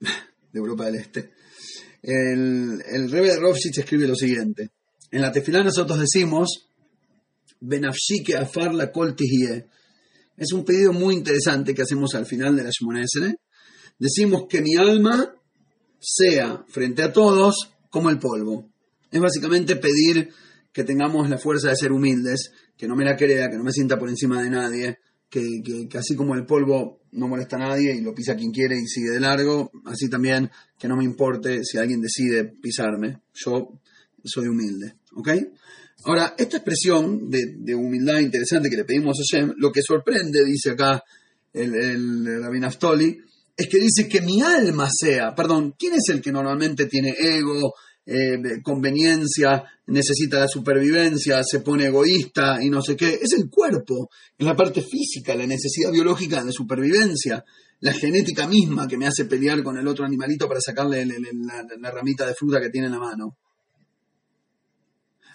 de 0.00 0.58
Europa 0.58 0.84
del 0.86 0.96
Este. 0.96 1.30
El, 2.02 2.82
el 2.86 3.10
rebe 3.10 3.28
de 3.28 3.40
Rovshitz 3.40 3.78
escribe 3.78 4.06
lo 4.06 4.14
siguiente. 4.14 4.70
En 5.14 5.22
la 5.22 5.30
tefilá 5.30 5.62
nosotros 5.62 6.00
decimos, 6.00 6.68
Benafshike 7.60 8.34
afar 8.34 8.74
la 8.74 8.90
kol 8.90 9.14
es 10.36 10.52
un 10.52 10.64
pedido 10.64 10.92
muy 10.92 11.14
interesante 11.14 11.72
que 11.72 11.82
hacemos 11.82 12.16
al 12.16 12.26
final 12.26 12.56
de 12.56 12.64
la 12.64 12.70
Shemona 12.70 13.04
Decimos 13.96 14.46
que 14.48 14.60
mi 14.60 14.74
alma 14.74 15.32
sea, 16.00 16.64
frente 16.66 17.04
a 17.04 17.12
todos, 17.12 17.54
como 17.90 18.10
el 18.10 18.18
polvo. 18.18 18.68
Es 19.08 19.20
básicamente 19.20 19.76
pedir 19.76 20.30
que 20.72 20.82
tengamos 20.82 21.30
la 21.30 21.38
fuerza 21.38 21.68
de 21.68 21.76
ser 21.76 21.92
humildes, 21.92 22.50
que 22.76 22.88
no 22.88 22.96
me 22.96 23.04
la 23.04 23.16
crea, 23.16 23.48
que 23.48 23.56
no 23.56 23.62
me 23.62 23.70
sienta 23.70 23.96
por 23.96 24.08
encima 24.08 24.42
de 24.42 24.50
nadie, 24.50 24.98
que, 25.30 25.62
que, 25.88 25.96
así 25.96 26.16
como 26.16 26.34
el 26.34 26.44
polvo 26.44 27.02
no 27.12 27.28
molesta 27.28 27.54
a 27.54 27.68
nadie 27.68 27.94
y 27.94 28.00
lo 28.00 28.12
pisa 28.12 28.34
quien 28.34 28.50
quiere 28.50 28.74
y 28.74 28.88
sigue 28.88 29.10
de 29.10 29.20
largo, 29.20 29.70
así 29.84 30.10
también 30.10 30.50
que 30.76 30.88
no 30.88 30.96
me 30.96 31.04
importe 31.04 31.62
si 31.62 31.78
alguien 31.78 32.00
decide 32.00 32.46
pisarme. 32.60 33.20
Yo 33.32 33.80
soy 34.24 34.48
humilde, 34.48 34.96
¿ok? 35.16 35.28
Ahora, 36.06 36.34
esta 36.36 36.58
expresión 36.58 37.30
de, 37.30 37.74
humildad 37.74 38.18
interesante 38.18 38.68
que 38.68 38.76
le 38.76 38.84
pedimos 38.84 39.18
a 39.18 39.22
Hashem, 39.22 39.54
lo 39.56 39.72
que 39.72 39.80
sorprende, 39.82 40.44
dice 40.44 40.70
acá 40.70 41.02
el, 41.52 41.74
el 41.74 42.60
Naftoli, 42.60 43.16
es 43.56 43.68
que 43.68 43.78
dice 43.78 44.08
que 44.08 44.20
mi 44.20 44.42
alma 44.42 44.88
sea, 44.92 45.34
perdón, 45.34 45.74
¿quién 45.78 45.94
es 45.94 46.08
el 46.10 46.20
que 46.20 46.32
normalmente 46.32 46.86
tiene 46.86 47.14
ego, 47.18 47.72
eh, 48.04 48.60
conveniencia, 48.62 49.64
necesita 49.86 50.40
la 50.40 50.48
supervivencia, 50.48 51.42
se 51.42 51.60
pone 51.60 51.86
egoísta 51.86 52.58
y 52.62 52.68
no 52.68 52.82
sé 52.82 52.96
qué? 52.96 53.18
Es 53.22 53.32
el 53.32 53.48
cuerpo, 53.48 54.10
es 54.36 54.44
la 54.44 54.56
parte 54.56 54.82
física, 54.82 55.34
la 55.34 55.46
necesidad 55.46 55.90
biológica 55.90 56.44
de 56.44 56.52
supervivencia, 56.52 57.42
la 57.80 57.92
genética 57.92 58.46
misma 58.46 58.86
que 58.88 58.98
me 58.98 59.06
hace 59.06 59.24
pelear 59.24 59.62
con 59.62 59.78
el 59.78 59.86
otro 59.88 60.04
animalito 60.04 60.48
para 60.48 60.60
sacarle 60.60 61.06
la 61.06 61.90
ramita 61.90 62.26
de 62.26 62.34
fruta 62.34 62.60
que 62.60 62.70
tiene 62.70 62.88
en 62.88 62.92
la 62.92 62.98
mano 62.98 63.38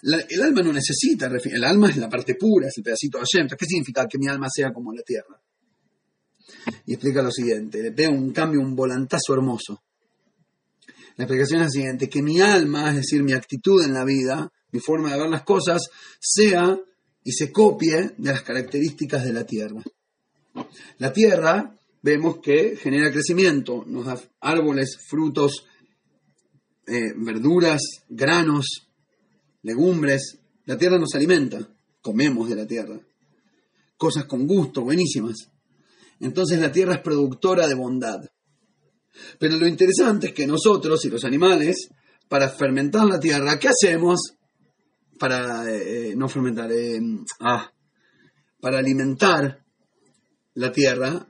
el 0.01 0.41
alma 0.41 0.61
no 0.61 0.73
necesita, 0.73 1.27
el 1.27 1.63
alma 1.63 1.89
es 1.89 1.97
la 1.97 2.09
parte 2.09 2.35
pura, 2.35 2.67
es 2.67 2.77
el 2.77 2.83
pedacito 2.83 3.17
de 3.17 3.25
Hashem. 3.25 3.47
¿qué 3.47 3.65
significa 3.65 4.07
que 4.07 4.17
mi 4.17 4.27
alma 4.27 4.47
sea 4.49 4.71
como 4.71 4.93
la 4.93 5.01
tierra? 5.01 5.39
Y 6.85 6.93
explica 6.93 7.21
lo 7.21 7.31
siguiente, 7.31 7.91
le 7.91 8.07
un 8.07 8.31
cambio, 8.31 8.61
un 8.61 8.75
volantazo 8.75 9.33
hermoso. 9.33 9.81
La 11.17 11.25
explicación 11.25 11.61
es 11.61 11.67
la 11.67 11.71
siguiente, 11.71 12.09
que 12.09 12.21
mi 12.21 12.39
alma, 12.39 12.89
es 12.91 12.97
decir, 12.97 13.23
mi 13.23 13.33
actitud 13.33 13.83
en 13.83 13.93
la 13.93 14.05
vida, 14.05 14.51
mi 14.71 14.79
forma 14.79 15.11
de 15.11 15.19
ver 15.19 15.29
las 15.29 15.43
cosas, 15.43 15.81
sea 16.19 16.79
y 17.23 17.31
se 17.31 17.51
copie 17.51 18.11
de 18.17 18.31
las 18.31 18.43
características 18.43 19.25
de 19.25 19.33
la 19.33 19.45
tierra. 19.45 19.83
La 20.97 21.11
tierra, 21.11 21.75
vemos 22.01 22.39
que 22.39 22.77
genera 22.77 23.11
crecimiento, 23.11 23.83
nos 23.85 24.05
da 24.05 24.19
árboles, 24.39 24.97
frutos, 25.09 25.65
eh, 26.87 27.13
verduras, 27.17 27.81
granos, 28.07 28.88
legumbres, 29.63 30.39
la 30.65 30.77
tierra 30.77 30.97
nos 30.97 31.13
alimenta, 31.15 31.59
comemos 32.01 32.49
de 32.49 32.55
la 32.55 32.67
tierra. 32.67 32.99
Cosas 33.97 34.25
con 34.25 34.47
gusto, 34.47 34.81
buenísimas. 34.81 35.49
Entonces 36.19 36.59
la 36.59 36.71
tierra 36.71 36.95
es 36.95 37.01
productora 37.01 37.67
de 37.67 37.75
bondad. 37.75 38.21
Pero 39.37 39.57
lo 39.57 39.67
interesante 39.67 40.27
es 40.27 40.33
que 40.33 40.47
nosotros 40.47 41.03
y 41.05 41.09
los 41.09 41.25
animales, 41.25 41.89
para 42.27 42.49
fermentar 42.49 43.05
la 43.05 43.19
tierra, 43.19 43.59
¿qué 43.59 43.69
hacemos? 43.69 44.35
Para, 45.17 45.69
eh, 45.69 46.13
no 46.15 46.29
fermentar, 46.29 46.71
eh, 46.71 46.99
ah, 47.41 47.71
para 48.61 48.79
alimentar 48.79 49.63
la 50.53 50.71
tierra, 50.71 51.27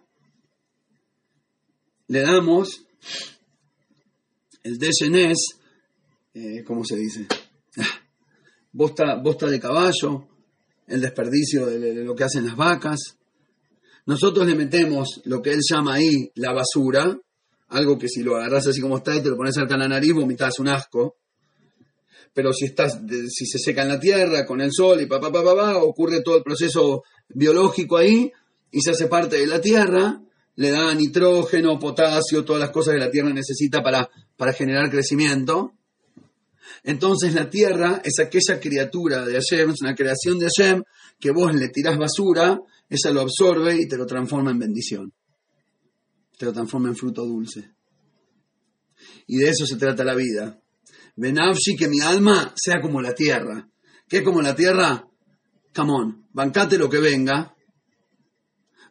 le 2.08 2.22
damos 2.22 2.86
el 4.64 4.78
dejenés, 4.78 5.38
eh, 6.34 6.64
¿cómo 6.66 6.84
se 6.84 6.98
dice? 6.98 7.28
Bosta, 8.80 9.16
bosta 9.16 9.48
de 9.48 9.60
caballo, 9.60 10.26
el 10.88 11.02
desperdicio 11.02 11.66
de, 11.66 11.96
lo 11.96 12.16
que 12.16 12.24
hacen 12.24 12.46
las 12.46 12.56
vacas. 12.56 13.18
Nosotros 14.06 14.48
le 14.48 14.56
metemos 14.56 15.20
lo 15.26 15.42
que 15.42 15.52
él 15.52 15.60
llama 15.70 15.96
ahí 15.96 16.32
la 16.36 16.54
basura, 16.54 17.20
algo 17.68 17.98
que 17.98 18.08
si 18.08 18.24
lo 18.24 18.38
agarras 18.38 18.68
así 18.68 18.80
como 18.80 19.00
está 19.00 19.14
y 19.18 19.22
te 19.22 19.28
lo 19.28 19.36
pones 19.36 19.56
cerca 19.56 19.76
a 19.76 19.80
la 19.80 19.90
nariz, 19.90 20.14
vomitas 20.14 20.60
un 20.60 20.70
asco. 20.70 21.18
Pero 22.34 22.54
si, 22.54 22.68
estás, 22.68 23.02
si 23.28 23.46
se 23.48 23.60
seca 23.60 23.82
en 23.82 23.90
la 23.90 24.00
tierra 24.00 24.46
con 24.46 24.62
el 24.62 24.72
sol 24.72 25.02
y 25.02 25.08
pa, 25.08 25.20
pa, 25.20 25.30
pa, 25.30 25.44
pa, 25.44 25.78
ocurre 25.80 26.22
todo 26.22 26.38
el 26.38 26.44
proceso 26.44 27.04
biológico 27.28 27.98
ahí 27.98 28.32
y 28.72 28.80
se 28.80 28.92
hace 28.92 29.08
parte 29.08 29.40
de 29.40 29.48
la 29.48 29.60
tierra, 29.60 30.22
le 30.56 30.72
da 30.72 30.96
nitrógeno, 30.96 31.78
potasio, 31.78 32.46
todas 32.46 32.62
las 32.62 32.72
cosas 32.72 32.94
que 32.94 33.02
la 33.02 33.12
tierra 33.12 33.34
necesita 33.34 33.84
para 33.84 34.54
generar 34.54 34.90
crecimiento. 34.90 35.74
Entonces 36.84 37.34
la 37.34 37.50
tierra 37.50 38.02
es 38.04 38.20
aquella 38.20 38.60
criatura 38.60 39.26
de 39.26 39.34
Hashem, 39.34 39.72
es 39.72 39.82
una 39.82 39.96
creación 39.96 40.40
de 40.40 40.48
Hashem, 40.48 40.84
que 41.20 41.32
vos 41.32 41.54
le 41.54 41.70
tirás 41.70 41.98
basura, 41.98 42.60
ella 42.90 43.12
lo 43.12 43.22
absorbe 43.22 43.76
y 43.76 43.88
te 43.88 43.98
lo 43.98 44.06
transforma 44.06 44.52
en 44.52 44.60
bendición. 44.60 45.14
Te 46.38 46.46
lo 46.46 46.54
transforma 46.54 46.90
en 46.90 46.96
fruto 46.96 47.26
dulce. 47.26 47.72
Y 49.28 49.38
de 49.38 49.50
eso 49.50 49.66
se 49.66 49.76
trata 49.76 50.04
la 50.04 50.16
vida. 50.16 50.60
Benavshi, 51.16 51.76
que 51.76 51.90
mi 51.90 52.00
alma 52.00 52.54
sea 52.56 52.82
como 52.82 53.02
la 53.02 53.14
tierra. 53.14 53.68
¿Qué 54.08 54.18
es 54.18 54.24
como 54.24 54.42
la 54.42 54.56
tierra? 54.56 55.06
Camón, 55.72 56.28
bancate 56.32 56.78
lo 56.78 56.90
que 56.90 57.00
venga, 57.00 57.56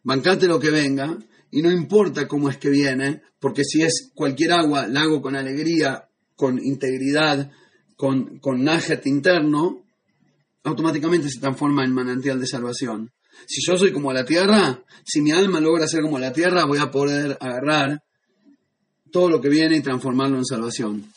bancate 0.05 0.47
lo 0.47 0.61
que 0.61 0.71
venga, 0.71 1.19
y 1.51 1.63
no 1.63 1.71
importa 1.71 2.29
cómo 2.29 2.49
es 2.49 2.59
que 2.59 2.71
viene, 2.71 3.23
porque 3.41 3.65
si 3.65 3.83
es 3.83 4.11
cualquier 4.15 4.53
agua, 4.53 4.87
la 4.87 5.03
hago 5.03 5.21
con 5.21 5.35
alegría, 5.35 6.09
con 6.37 6.59
integridad, 6.63 7.51
con, 7.99 8.39
con 8.39 8.65
interno, 9.07 9.83
automáticamente 10.63 11.29
se 11.29 11.41
transforma 11.41 11.85
en 11.85 11.93
manantial 11.93 12.39
de 12.39 12.47
salvación. 12.47 13.11
Si 13.45 13.61
yo 13.61 13.77
soy 13.77 13.93
como 13.93 14.13
la 14.13 14.25
tierra, 14.25 14.81
si 15.05 15.21
mi 15.21 15.33
alma 15.33 15.59
logra 15.59 15.89
ser 15.89 16.03
como 16.03 16.17
la 16.17 16.33
tierra, 16.33 16.65
voy 16.65 16.79
a 16.79 16.93
poder 16.93 17.37
agarrar 17.41 18.01
todo 19.11 19.29
lo 19.29 19.41
que 19.41 19.49
viene 19.49 19.77
y 19.77 19.83
transformarlo 19.83 20.39
en 20.39 20.45
salvación. 20.45 21.13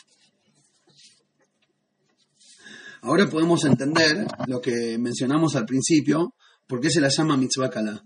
Ahora 3.01 3.29
podemos 3.29 3.63
entender 3.65 4.25
lo 4.47 4.59
que 4.59 4.97
mencionamos 4.97 5.55
al 5.55 5.67
principio, 5.67 6.33
por 6.65 6.81
qué 6.81 6.89
se 6.89 6.99
la 6.99 7.09
llama 7.09 7.37
mitzvah 7.37 7.69
kala. 7.69 8.03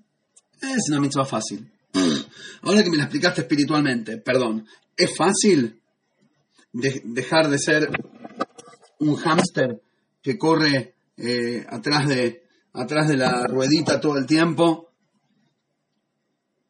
Es 0.61 0.89
una 0.89 0.99
mitzvah 0.99 1.23
fácil. 1.25 1.65
ahora 2.63 2.83
que 2.83 2.89
me 2.89 2.97
la 2.97 3.03
explicaste 3.03 3.41
espiritualmente, 3.41 4.17
perdón, 4.17 4.67
¿es 4.97 5.15
fácil 5.15 5.79
dejar 6.73 7.49
de 7.49 7.57
ser 7.57 7.89
un 8.99 9.15
hámster 9.15 9.81
que 10.21 10.37
corre 10.37 10.95
eh, 11.17 11.65
atrás, 11.69 12.07
de, 12.07 12.43
atrás 12.73 13.07
de 13.07 13.17
la 13.17 13.47
ruedita 13.47 13.99
todo 14.01 14.17
el 14.17 14.25
tiempo 14.25 14.89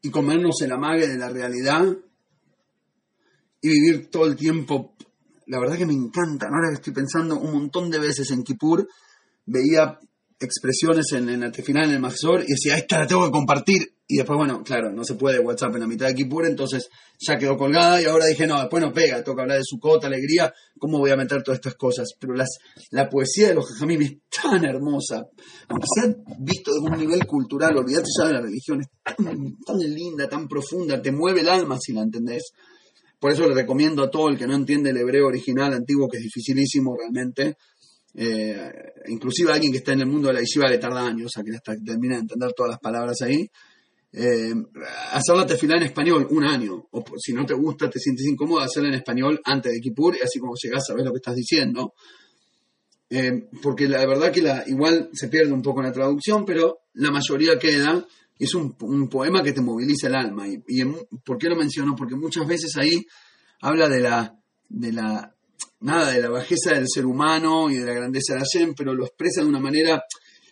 y 0.02 0.12
comernos 0.12 0.62
el 0.62 0.72
amague 0.72 1.08
de 1.08 1.18
la 1.18 1.30
realidad 1.30 1.84
y 3.62 3.70
vivir 3.70 4.10
todo 4.12 4.28
el 4.28 4.36
tiempo. 4.36 4.96
La 5.48 5.60
verdad 5.60 5.78
que 5.78 5.86
me 5.86 5.94
encanta, 5.94 6.48
ahora 6.48 6.70
que 6.70 6.76
estoy 6.76 6.94
pensando 6.94 7.40
un 7.40 7.54
montón 7.54 7.90
de 7.90 8.00
veces 8.00 8.30
en 8.32 8.44
Kippur, 8.44 8.88
veía 9.46 10.00
expresiones 10.40 11.12
en, 11.14 11.30
el 11.30 11.54
final 11.54 11.86
en 11.86 11.96
el 11.96 12.00
Maxor 12.00 12.44
y 12.44 12.52
decía, 12.52 12.78
esta 12.78 13.00
la 13.00 13.08
tengo 13.08 13.26
que 13.26 13.32
compartir. 13.32 13.94
Y 14.08 14.18
después, 14.18 14.38
bueno, 14.38 14.62
claro, 14.63 14.91
no 14.91 15.04
se 15.04 15.15
puede 15.15 15.39
WhatsApp 15.39 15.74
en 15.76 15.82
la 15.82 15.88
mitad 15.88 16.08
de 16.08 16.13
Kippur, 16.13 16.46
entonces 16.46 16.89
ya 17.18 17.38
quedó 17.38 17.58
colgada 17.58 18.00
y 18.00 18.06
ahora 18.06 18.28
dije, 18.28 18.46
no, 18.46 18.60
después 18.60 18.84
no 18.84 18.94
pega, 18.94 19.24
toca 19.24 19.41
hablar 19.41 19.58
de 19.58 19.63
su 19.63 19.80
cota, 19.80 20.06
alegría, 20.06 20.54
¿cómo 20.78 21.00
voy 21.00 21.10
a 21.10 21.15
meter 21.15 21.41
todas 21.41 21.58
estas 21.58 21.74
cosas? 21.74 22.10
Pero 22.20 22.36
las, 22.36 22.50
la 22.91 23.10
poesía 23.10 23.48
de 23.48 23.56
los 23.56 23.65
Jajamim 23.65 24.02
es 24.04 24.18
tan 24.30 24.63
hermosa, 24.63 25.26
aunque 25.70 25.88
sea 25.96 26.15
visto 26.39 26.72
de 26.72 26.80
un 26.82 27.00
nivel 27.00 27.26
cultural, 27.26 27.76
olvídate 27.76 28.08
ya 28.20 28.28
de 28.28 28.34
la 28.34 28.41
religión, 28.41 28.82
es 28.82 28.88
tan, 29.15 29.80
linda, 29.80 30.30
tan 30.30 30.48
profunda, 30.48 31.02
te 31.02 31.12
mueve 31.12 31.41
el 31.41 31.50
alma 31.50 31.80
si 31.80 31.91
la 31.91 32.04
entendés. 32.04 32.52
Por 33.20 33.32
eso 33.32 33.48
le 33.48 33.56
recomiendo 33.56 34.04
a 34.04 34.12
todo 34.12 34.30
el 34.30 34.38
que 34.38 34.46
no 34.46 34.54
entiende 34.54 34.91
el 34.91 34.98
hebreo 34.98 35.26
original 35.26 35.74
antiguo, 35.74 36.08
que 36.08 36.18
es 36.18 36.24
dificilísimo 36.24 36.96
realmente, 36.96 37.58
eh, 38.13 38.72
inclusive 39.08 39.52
alguien 39.52 39.72
que 39.72 39.80
está 39.80 39.94
en 39.94 40.02
el 40.02 40.08
mundo 40.08 40.28
de 40.28 40.36
la 40.36 40.39
yeshiva 40.41 40.70
le 40.70 40.78
tarda 40.78 41.08
años, 41.08 41.32
sea, 41.34 41.44
que 41.44 41.56
hasta 41.56 41.74
termina 41.84 42.15
de 42.15 42.22
entender 42.22 42.54
todas 42.56 42.70
las 42.70 42.80
palabras 42.80 43.22
ahí, 43.24 43.50
eh, 44.17 44.54
hacer 45.12 45.36
la 45.36 45.45
tefilá 45.45 45.75
en 45.75 45.84
español 45.84 46.25
un 46.30 46.45
año, 46.45 46.88
o 46.89 47.04
si 47.17 47.34
no 47.34 47.45
te 47.45 47.54
gusta, 47.54 47.89
te 47.89 47.99
sientes 47.99 48.25
incómodo, 48.25 48.62
hacerla 48.62 48.88
en 48.88 48.95
español 48.95 49.41
antes 49.43 49.73
de 49.73 49.82
Kippur, 49.82 50.15
y 50.15 50.21
así 50.21 50.39
como 50.39 50.54
llegas 50.56 50.89
a 50.89 50.93
ver 50.93 51.04
lo 51.04 51.12
que 51.12 51.17
estás 51.17 51.36
diciendo. 51.36 51.93
Eh, 53.10 53.49
porque 53.62 53.89
la 53.89 54.06
verdad 54.06 54.32
que 54.32 54.41
igual 54.67 55.10
se 55.12 55.28
pierde 55.28 55.51
un 55.51 55.62
poco 55.62 55.82
la 55.82 55.91
traducción, 55.91 56.45
pero 56.45 56.80
la 56.93 57.12
mayoría 57.12 57.60
queda, 57.60 58.08
es 58.39 58.56
un, 58.56 58.78
poema 59.10 59.43
que 59.43 59.51
te 59.51 59.62
moviliza 59.62 60.08
el 60.08 60.15
alma. 60.15 60.47
Y 60.47 60.84
¿Por 61.25 61.38
qué 61.38 61.49
lo 61.49 61.58
menciono? 61.58 61.93
Porque 61.93 62.15
muchas 62.15 62.47
veces 62.47 62.71
ahí 62.78 63.06
habla 63.60 63.89
de 63.89 63.99
la, 63.99 64.34
de 64.69 64.93
la 64.93 65.36
nada 65.82 66.12
de 66.12 66.21
la 66.21 66.30
bajeza 66.30 66.73
del 66.73 66.88
ser 66.88 67.06
humano 67.06 67.69
y 67.69 67.75
de 67.75 67.86
la 67.86 67.93
grandeza 67.93 68.34
de 68.34 68.39
Hashem, 68.39 68.73
pero 68.75 68.93
lo 68.93 69.06
expresa 69.06 69.41
de 69.41 69.47
una 69.47 69.60
manera, 69.60 70.01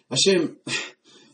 Hashem, 0.09 0.57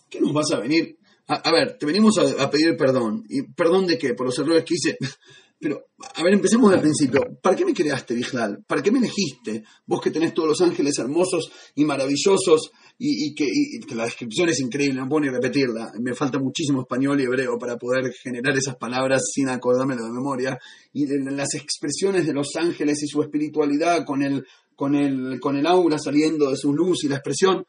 ¿qué 0.09 0.21
nos 0.21 0.31
vas 0.31 0.51
a 0.51 0.59
venir? 0.59 0.98
A, 1.31 1.51
ver, 1.51 1.77
te 1.77 1.85
venimos 1.85 2.17
a, 2.17 2.49
pedir 2.49 2.75
perdón. 2.75 3.23
¿Y 3.29 3.43
perdón 3.43 3.85
de 3.85 3.99
qué? 3.99 4.15
Por 4.15 4.25
los 4.25 4.39
errores 4.39 4.65
que 4.65 4.73
hice. 4.73 4.97
Pero, 5.59 5.89
a 6.15 6.23
ver, 6.23 6.33
empecemos 6.33 6.71
del 6.71 6.79
principio. 6.79 7.37
¿Para 7.39 7.55
qué 7.55 7.65
me 7.65 7.73
creaste, 7.73 8.15
Viglal? 8.15 8.63
¿Para 8.65 8.81
qué 8.81 8.91
me 8.91 8.97
elegiste? 8.97 9.63
Vos 9.85 10.01
que 10.01 10.09
tenés 10.09 10.33
todos 10.33 10.49
los 10.49 10.61
ángeles 10.61 10.97
hermosos 10.97 11.51
y 11.75 11.85
maravillosos 11.85 12.71
y, 12.97 13.35
que, 13.35 13.45
la 13.93 14.05
descripción 14.05 14.49
es 14.49 14.59
increíble, 14.61 15.01
no 15.01 15.09
puedo 15.09 15.25
ni 15.25 15.29
repetirla. 15.29 15.91
Me 15.99 16.15
falta 16.15 16.39
muchísimo 16.39 16.81
español 16.81 17.19
y 17.19 17.25
hebreo 17.25 17.59
para 17.59 17.77
poder 17.77 18.11
generar 18.13 18.57
esas 18.57 18.77
palabras 18.77 19.21
sin 19.31 19.49
acordarme 19.49 19.95
de 19.95 20.09
memoria. 20.09 20.57
Y 20.93 21.05
las 21.05 21.53
expresiones 21.53 22.25
de 22.25 22.33
los 22.33 22.55
ángeles 22.55 23.03
y 23.03 23.07
su 23.07 23.21
espiritualidad 23.21 24.03
con 24.03 24.23
el, 24.23 24.47
con, 24.75 24.95
el, 24.95 25.39
con 25.39 25.57
el 25.57 25.67
aura 25.67 25.99
saliendo 25.99 26.49
de 26.49 26.57
su 26.57 26.73
luz 26.73 27.03
y 27.03 27.09
la 27.09 27.17
expresión. 27.17 27.67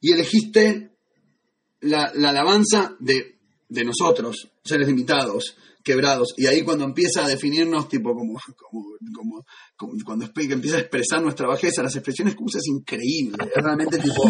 Y 0.00 0.12
elegiste 0.12 0.90
la, 1.80 2.04
alabanza 2.04 2.96
de, 2.98 3.38
de 3.68 3.84
nosotros, 3.84 4.48
seres 4.64 4.88
limitados 4.88 5.56
quebrados. 5.82 6.34
Y 6.36 6.46
ahí 6.46 6.62
cuando 6.62 6.84
empieza 6.84 7.24
a 7.24 7.28
definirnos, 7.28 7.88
tipo 7.88 8.14
como, 8.14 8.38
como, 9.12 9.44
cuando 10.04 10.26
empieza 10.36 10.76
a 10.76 10.80
expresar 10.80 11.22
nuestra 11.22 11.46
bajeza, 11.46 11.82
las 11.82 11.96
expresiones 11.96 12.34
que 12.34 12.42
usa 12.42 12.58
es 12.58 12.68
increíble. 12.68 13.36
Es 13.54 13.62
realmente 13.62 13.98
tipo, 13.98 14.22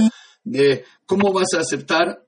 de 0.44 0.84
cómo 1.06 1.32
vas 1.32 1.52
a 1.54 1.60
aceptar, 1.60 2.26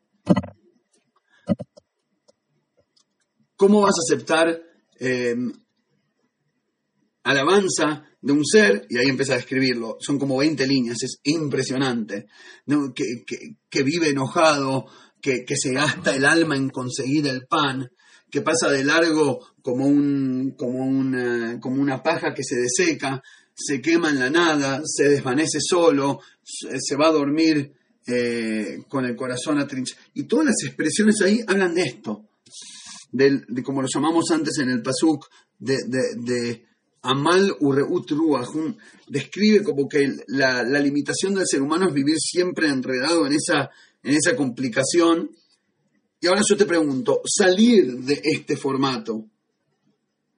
cómo 3.57 3.83
vas 3.83 3.95
a 3.97 4.15
aceptar 4.15 4.61
eh, 4.99 5.37
alabanza 7.25 8.05
de 8.21 8.33
un 8.33 8.45
ser, 8.45 8.87
y 8.89 8.99
ahí 8.99 9.09
empieza 9.09 9.35
a 9.35 9.39
escribirlo, 9.39 9.97
son 10.01 10.19
como 10.19 10.37
20 10.37 10.65
líneas, 10.67 11.03
es 11.03 11.19
impresionante, 11.25 12.27
que, 12.95 13.83
vive 13.83 14.11
enojado, 14.11 14.87
que, 15.23 15.45
se 15.57 15.73
gasta 15.73 16.15
el 16.15 16.25
alma 16.25 16.57
en 16.57 16.69
conseguir 16.69 17.29
el 17.29 17.47
pan, 17.47 17.89
que 18.29 18.43
pasa 18.43 18.69
de 18.69 18.85
largo 18.85 19.41
como, 19.63 19.87
un, 19.87 20.55
como, 20.59 20.85
una, 20.85 21.61
como 21.61 21.81
una 21.81 22.03
paja 22.03 22.35
que 22.35 22.43
se 22.43 22.57
deseca, 22.57 23.23
se 23.55 23.81
quema 23.81 24.11
en 24.11 24.19
la 24.19 24.31
nada, 24.31 24.83
se 24.85 25.09
desvanece 25.09 25.59
solo, 25.61 26.21
se 26.43 26.97
va 26.97 27.09
a 27.09 27.13
dormir 27.13 27.73
eh, 28.07 28.79
con 28.89 29.05
el 29.05 29.15
corazón 29.15 29.61
atrinchado. 29.61 30.03
Y 30.15 30.25
todas 30.25 30.47
las 30.47 30.65
expresiones 30.65 31.21
ahí 31.23 31.41
hablan 31.47 31.75
de 31.75 31.83
esto, 31.83 32.25
de, 33.13 33.45
como 33.63 33.81
lo 33.83 33.89
llamamos 33.93 34.31
antes 34.33 34.59
en 34.59 34.71
el 34.71 34.83
Pasuk, 34.83 35.29
de, 35.59 36.65
Amal 37.05 37.53
Ureut 37.61 38.11
Ruach, 38.11 38.49
describe 39.09 39.63
como 39.63 39.89
que 39.89 40.09
la, 40.29 40.63
limitación 40.63 41.35
del 41.35 41.47
ser 41.47 41.61
humano 41.61 41.89
es 41.89 41.95
vivir 41.95 42.17
siempre 42.19 42.69
enredado 42.69 43.27
en 43.27 43.33
esa, 43.33 43.71
en 44.03 44.15
esa 44.15 44.37
complicación. 44.37 45.31
Y 46.21 46.27
ahora 46.27 46.43
yo 46.49 46.57
te 46.57 46.67
pregunto, 46.67 47.21
salir 47.25 47.93
de 47.99 48.21
este 48.23 48.57
formato, 48.57 49.27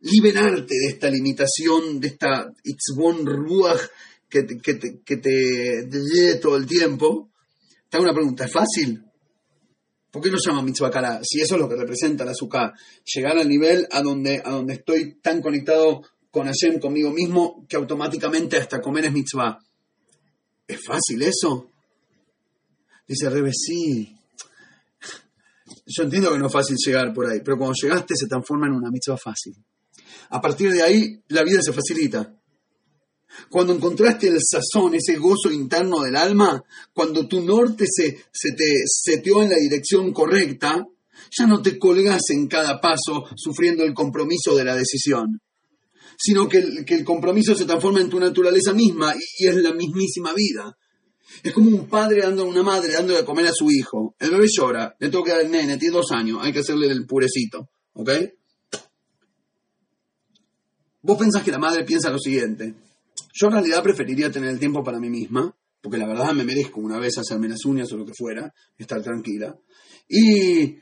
liberarte 0.00 0.74
de 0.74 0.88
esta 0.88 1.10
limitación, 1.10 2.00
de 2.00 2.08
esta 2.08 2.52
Itzbon 2.62 3.26
Ruach 3.26 3.80
que, 4.28 4.46
que, 4.60 4.74
te, 4.74 5.00
que 5.04 5.16
te, 5.18 5.86
te 5.86 6.34
todo 6.36 6.56
el 6.56 6.66
tiempo, 6.66 7.30
te 7.88 7.96
hago 7.96 8.04
una 8.04 8.14
pregunta, 8.14 8.44
¿es 8.44 8.52
fácil? 8.52 9.04
¿Por 10.10 10.22
qué 10.22 10.30
no 10.30 10.38
llama 10.44 10.62
mitzvah? 10.62 11.20
Si 11.22 11.40
eso 11.40 11.56
es 11.56 11.60
lo 11.60 11.68
que 11.68 11.76
representa 11.76 12.24
la 12.24 12.30
azúcar, 12.30 12.72
llegar 13.04 13.36
al 13.36 13.48
nivel 13.48 13.86
a 13.90 14.00
donde, 14.00 14.40
a 14.44 14.50
donde 14.50 14.74
estoy 14.74 15.16
tan 15.20 15.42
conectado 15.42 16.02
con 16.30 16.46
Hashem, 16.46 16.78
conmigo 16.78 17.10
mismo, 17.10 17.66
que 17.68 17.76
automáticamente 17.76 18.56
hasta 18.56 18.80
comer 18.80 19.06
es 19.06 19.12
mitzvah. 19.12 19.58
¿Es 20.66 20.80
fácil 20.84 21.22
eso? 21.22 21.73
Dice 23.06 23.30
Rebe, 23.30 23.50
sí. 23.52 24.16
Yo 25.86 26.04
entiendo 26.04 26.32
que 26.32 26.38
no 26.38 26.46
es 26.46 26.52
fácil 26.52 26.76
llegar 26.84 27.12
por 27.12 27.26
ahí, 27.26 27.40
pero 27.44 27.58
cuando 27.58 27.74
llegaste 27.80 28.14
se 28.16 28.26
transforma 28.26 28.66
en 28.66 28.74
una 28.74 28.90
mitzvah 28.90 29.16
fácil. 29.16 29.54
A 30.30 30.40
partir 30.40 30.72
de 30.72 30.82
ahí, 30.82 31.22
la 31.28 31.42
vida 31.42 31.60
se 31.62 31.72
facilita. 31.72 32.34
Cuando 33.50 33.74
encontraste 33.74 34.28
el 34.28 34.38
sazón, 34.40 34.94
ese 34.94 35.16
gozo 35.16 35.50
interno 35.50 36.00
del 36.02 36.16
alma, 36.16 36.62
cuando 36.92 37.26
tu 37.26 37.40
norte 37.40 37.84
se, 37.88 38.24
se 38.32 38.52
te 38.52 38.84
seteó 38.86 39.42
en 39.42 39.50
la 39.50 39.56
dirección 39.56 40.12
correcta, 40.12 40.84
ya 41.36 41.46
no 41.46 41.60
te 41.62 41.78
colgas 41.78 42.22
en 42.30 42.46
cada 42.46 42.80
paso 42.80 43.24
sufriendo 43.36 43.84
el 43.84 43.94
compromiso 43.94 44.54
de 44.54 44.64
la 44.64 44.76
decisión, 44.76 45.40
sino 46.16 46.48
que 46.48 46.58
el, 46.58 47.04
compromiso 47.04 47.54
se 47.54 47.64
transforma 47.64 48.00
en 48.00 48.08
tu 48.08 48.20
naturaleza 48.20 48.72
misma 48.72 49.14
y, 49.14 49.46
es 49.46 49.56
la 49.56 49.72
mismísima 49.72 50.32
vida. 50.32 50.76
Es 51.42 51.52
como 51.52 51.68
un 51.70 51.88
padre 51.88 52.20
dando 52.22 52.46
una 52.46 52.62
madre 52.62 52.92
dando 52.92 53.14
de 53.14 53.24
comer 53.24 53.46
a 53.46 53.52
su 53.52 53.70
hijo. 53.70 54.14
El 54.18 54.30
bebé 54.30 54.46
llora, 54.48 54.94
le 54.98 55.08
toca 55.08 55.40
el 55.40 55.50
nene, 55.50 55.78
tiene 55.78 55.96
dos 55.96 56.10
años, 56.12 56.38
hay 56.42 56.52
que 56.52 56.60
hacerle 56.60 56.88
el 56.88 57.06
purecito, 57.06 57.68
¿ok? 57.94 58.10
Vos 61.02 61.18
pensás 61.18 61.42
que 61.42 61.50
la 61.50 61.58
madre 61.58 61.84
piensa 61.84 62.10
lo 62.10 62.18
siguiente, 62.18 62.74
yo 63.34 63.48
en 63.48 63.52
realidad 63.52 63.82
preferiría 63.82 64.30
tener 64.30 64.50
el 64.50 64.60
tiempo 64.60 64.84
para 64.84 65.00
mí 65.00 65.10
misma, 65.10 65.54
porque 65.80 65.98
la 65.98 66.06
verdad 66.06 66.32
me 66.32 66.44
merezco 66.44 66.80
una 66.80 66.98
vez 66.98 67.18
hacerme 67.18 67.48
las 67.48 67.64
uñas 67.64 67.92
o 67.92 67.96
lo 67.96 68.06
que 68.06 68.14
fuera, 68.16 68.54
estar 68.78 69.02
tranquila. 69.02 69.54
Y 70.08 70.78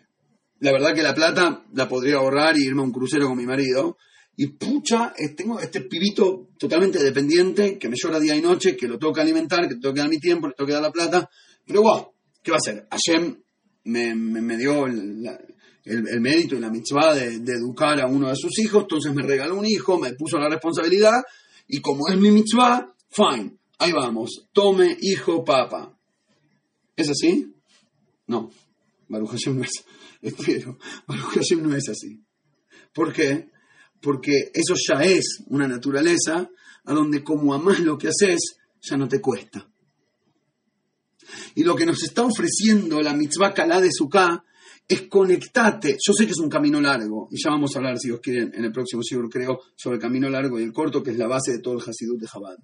la 0.60 0.70
verdad 0.70 0.94
que 0.94 1.02
la 1.02 1.14
plata 1.14 1.64
la 1.72 1.88
podría 1.88 2.16
ahorrar 2.16 2.56
y 2.56 2.64
irme 2.66 2.82
a 2.82 2.84
un 2.84 2.92
crucero 2.92 3.26
con 3.26 3.38
mi 3.38 3.46
marido. 3.46 3.96
Y 4.42 4.48
pucha, 4.48 5.14
eh, 5.16 5.28
tengo 5.36 5.60
este 5.60 5.82
pibito 5.82 6.48
totalmente 6.58 7.00
dependiente 7.00 7.78
que 7.78 7.88
me 7.88 7.94
llora 7.96 8.18
día 8.18 8.34
y 8.34 8.40
noche, 8.40 8.76
que 8.76 8.88
lo 8.88 8.98
tengo 8.98 9.12
que 9.12 9.20
alimentar, 9.20 9.68
que 9.68 9.76
tengo 9.76 9.94
que 9.94 10.00
dar 10.00 10.08
mi 10.08 10.18
tiempo, 10.18 10.48
le 10.48 10.54
tengo 10.54 10.66
que 10.66 10.72
dar 10.72 10.82
la 10.82 10.90
plata. 10.90 11.30
Pero 11.64 11.82
wow, 11.82 12.08
¿qué 12.42 12.50
va 12.50 12.56
a 12.56 12.58
hacer? 12.58 12.88
Hashem 12.90 13.40
me, 13.84 14.16
me, 14.16 14.56
dio 14.56 14.86
el, 14.86 16.20
mérito 16.20 16.56
y 16.56 16.58
la 16.58 16.70
mitzvah 16.70 17.14
de, 17.14 17.36
educar 17.52 18.00
a 18.00 18.08
uno 18.08 18.30
de 18.30 18.34
sus 18.34 18.58
hijos, 18.58 18.82
entonces 18.82 19.14
me 19.14 19.22
regaló 19.22 19.56
un 19.60 19.64
hijo, 19.64 19.96
me 19.96 20.12
puso 20.14 20.40
la 20.40 20.48
responsabilidad 20.48 21.22
y 21.68 21.80
como 21.80 22.08
es 22.08 22.16
mi 22.16 22.32
mitzvah, 22.32 22.92
fine, 23.10 23.58
ahí 23.78 23.92
vamos, 23.92 24.48
tome 24.52 24.96
hijo 25.02 25.44
papa. 25.44 25.96
¿Es 26.96 27.08
así? 27.08 27.46
No, 28.26 28.50
Baruch 29.06 29.30
Hashem 29.30 29.56
no 29.56 29.62
es, 29.62 29.84
espero, 30.20 30.78
Baruch 31.06 31.34
Hashem 31.34 31.62
no 31.62 31.76
es 31.76 31.88
así. 31.88 32.20
¿Por 32.92 33.12
qué? 33.12 33.52
Porque 34.02 34.50
eso 34.52 34.74
ya 34.76 35.02
es 35.02 35.44
una 35.46 35.68
naturaleza 35.68 36.50
a 36.84 36.92
donde 36.92 37.22
como 37.22 37.54
amas 37.54 37.80
lo 37.80 37.96
que 37.96 38.08
haces, 38.08 38.56
ya 38.80 38.96
no 38.96 39.08
te 39.08 39.20
cuesta. 39.20 39.68
Y 41.54 41.62
lo 41.62 41.74
que 41.76 41.86
nos 41.86 42.02
está 42.02 42.22
ofreciendo 42.22 43.00
la 43.00 43.14
mitzvah 43.14 43.54
kalá 43.54 43.80
de 43.80 43.90
Sukkah 43.92 44.44
es 44.88 45.02
conectarte. 45.02 45.96
Yo 46.04 46.12
sé 46.12 46.26
que 46.26 46.32
es 46.32 46.38
un 46.38 46.50
camino 46.50 46.80
largo, 46.80 47.28
y 47.30 47.42
ya 47.42 47.50
vamos 47.50 47.74
a 47.74 47.78
hablar, 47.78 47.98
si 47.98 48.10
os 48.10 48.20
quieren, 48.20 48.52
en 48.54 48.64
el 48.64 48.72
próximo 48.72 49.02
siglo, 49.02 49.28
creo, 49.28 49.60
sobre 49.76 49.96
el 49.96 50.02
camino 50.02 50.28
largo 50.28 50.58
y 50.58 50.64
el 50.64 50.72
corto, 50.72 51.02
que 51.02 51.12
es 51.12 51.18
la 51.18 51.28
base 51.28 51.52
de 51.52 51.60
todo 51.60 51.74
el 51.74 51.80
Hasidut 51.80 52.20
de 52.20 52.26
Chabad. 52.26 52.56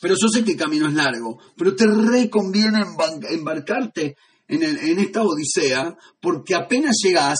Pero 0.00 0.14
yo 0.20 0.28
sé 0.28 0.44
que 0.44 0.52
el 0.52 0.58
camino 0.58 0.86
es 0.86 0.94
largo, 0.94 1.38
pero 1.56 1.74
te 1.74 1.86
reconviene 1.86 2.84
embarcarte 3.30 4.16
en, 4.46 4.62
en 4.62 4.98
esta 4.98 5.22
odisea, 5.22 5.96
porque 6.20 6.54
apenas 6.54 6.96
llegas, 7.02 7.38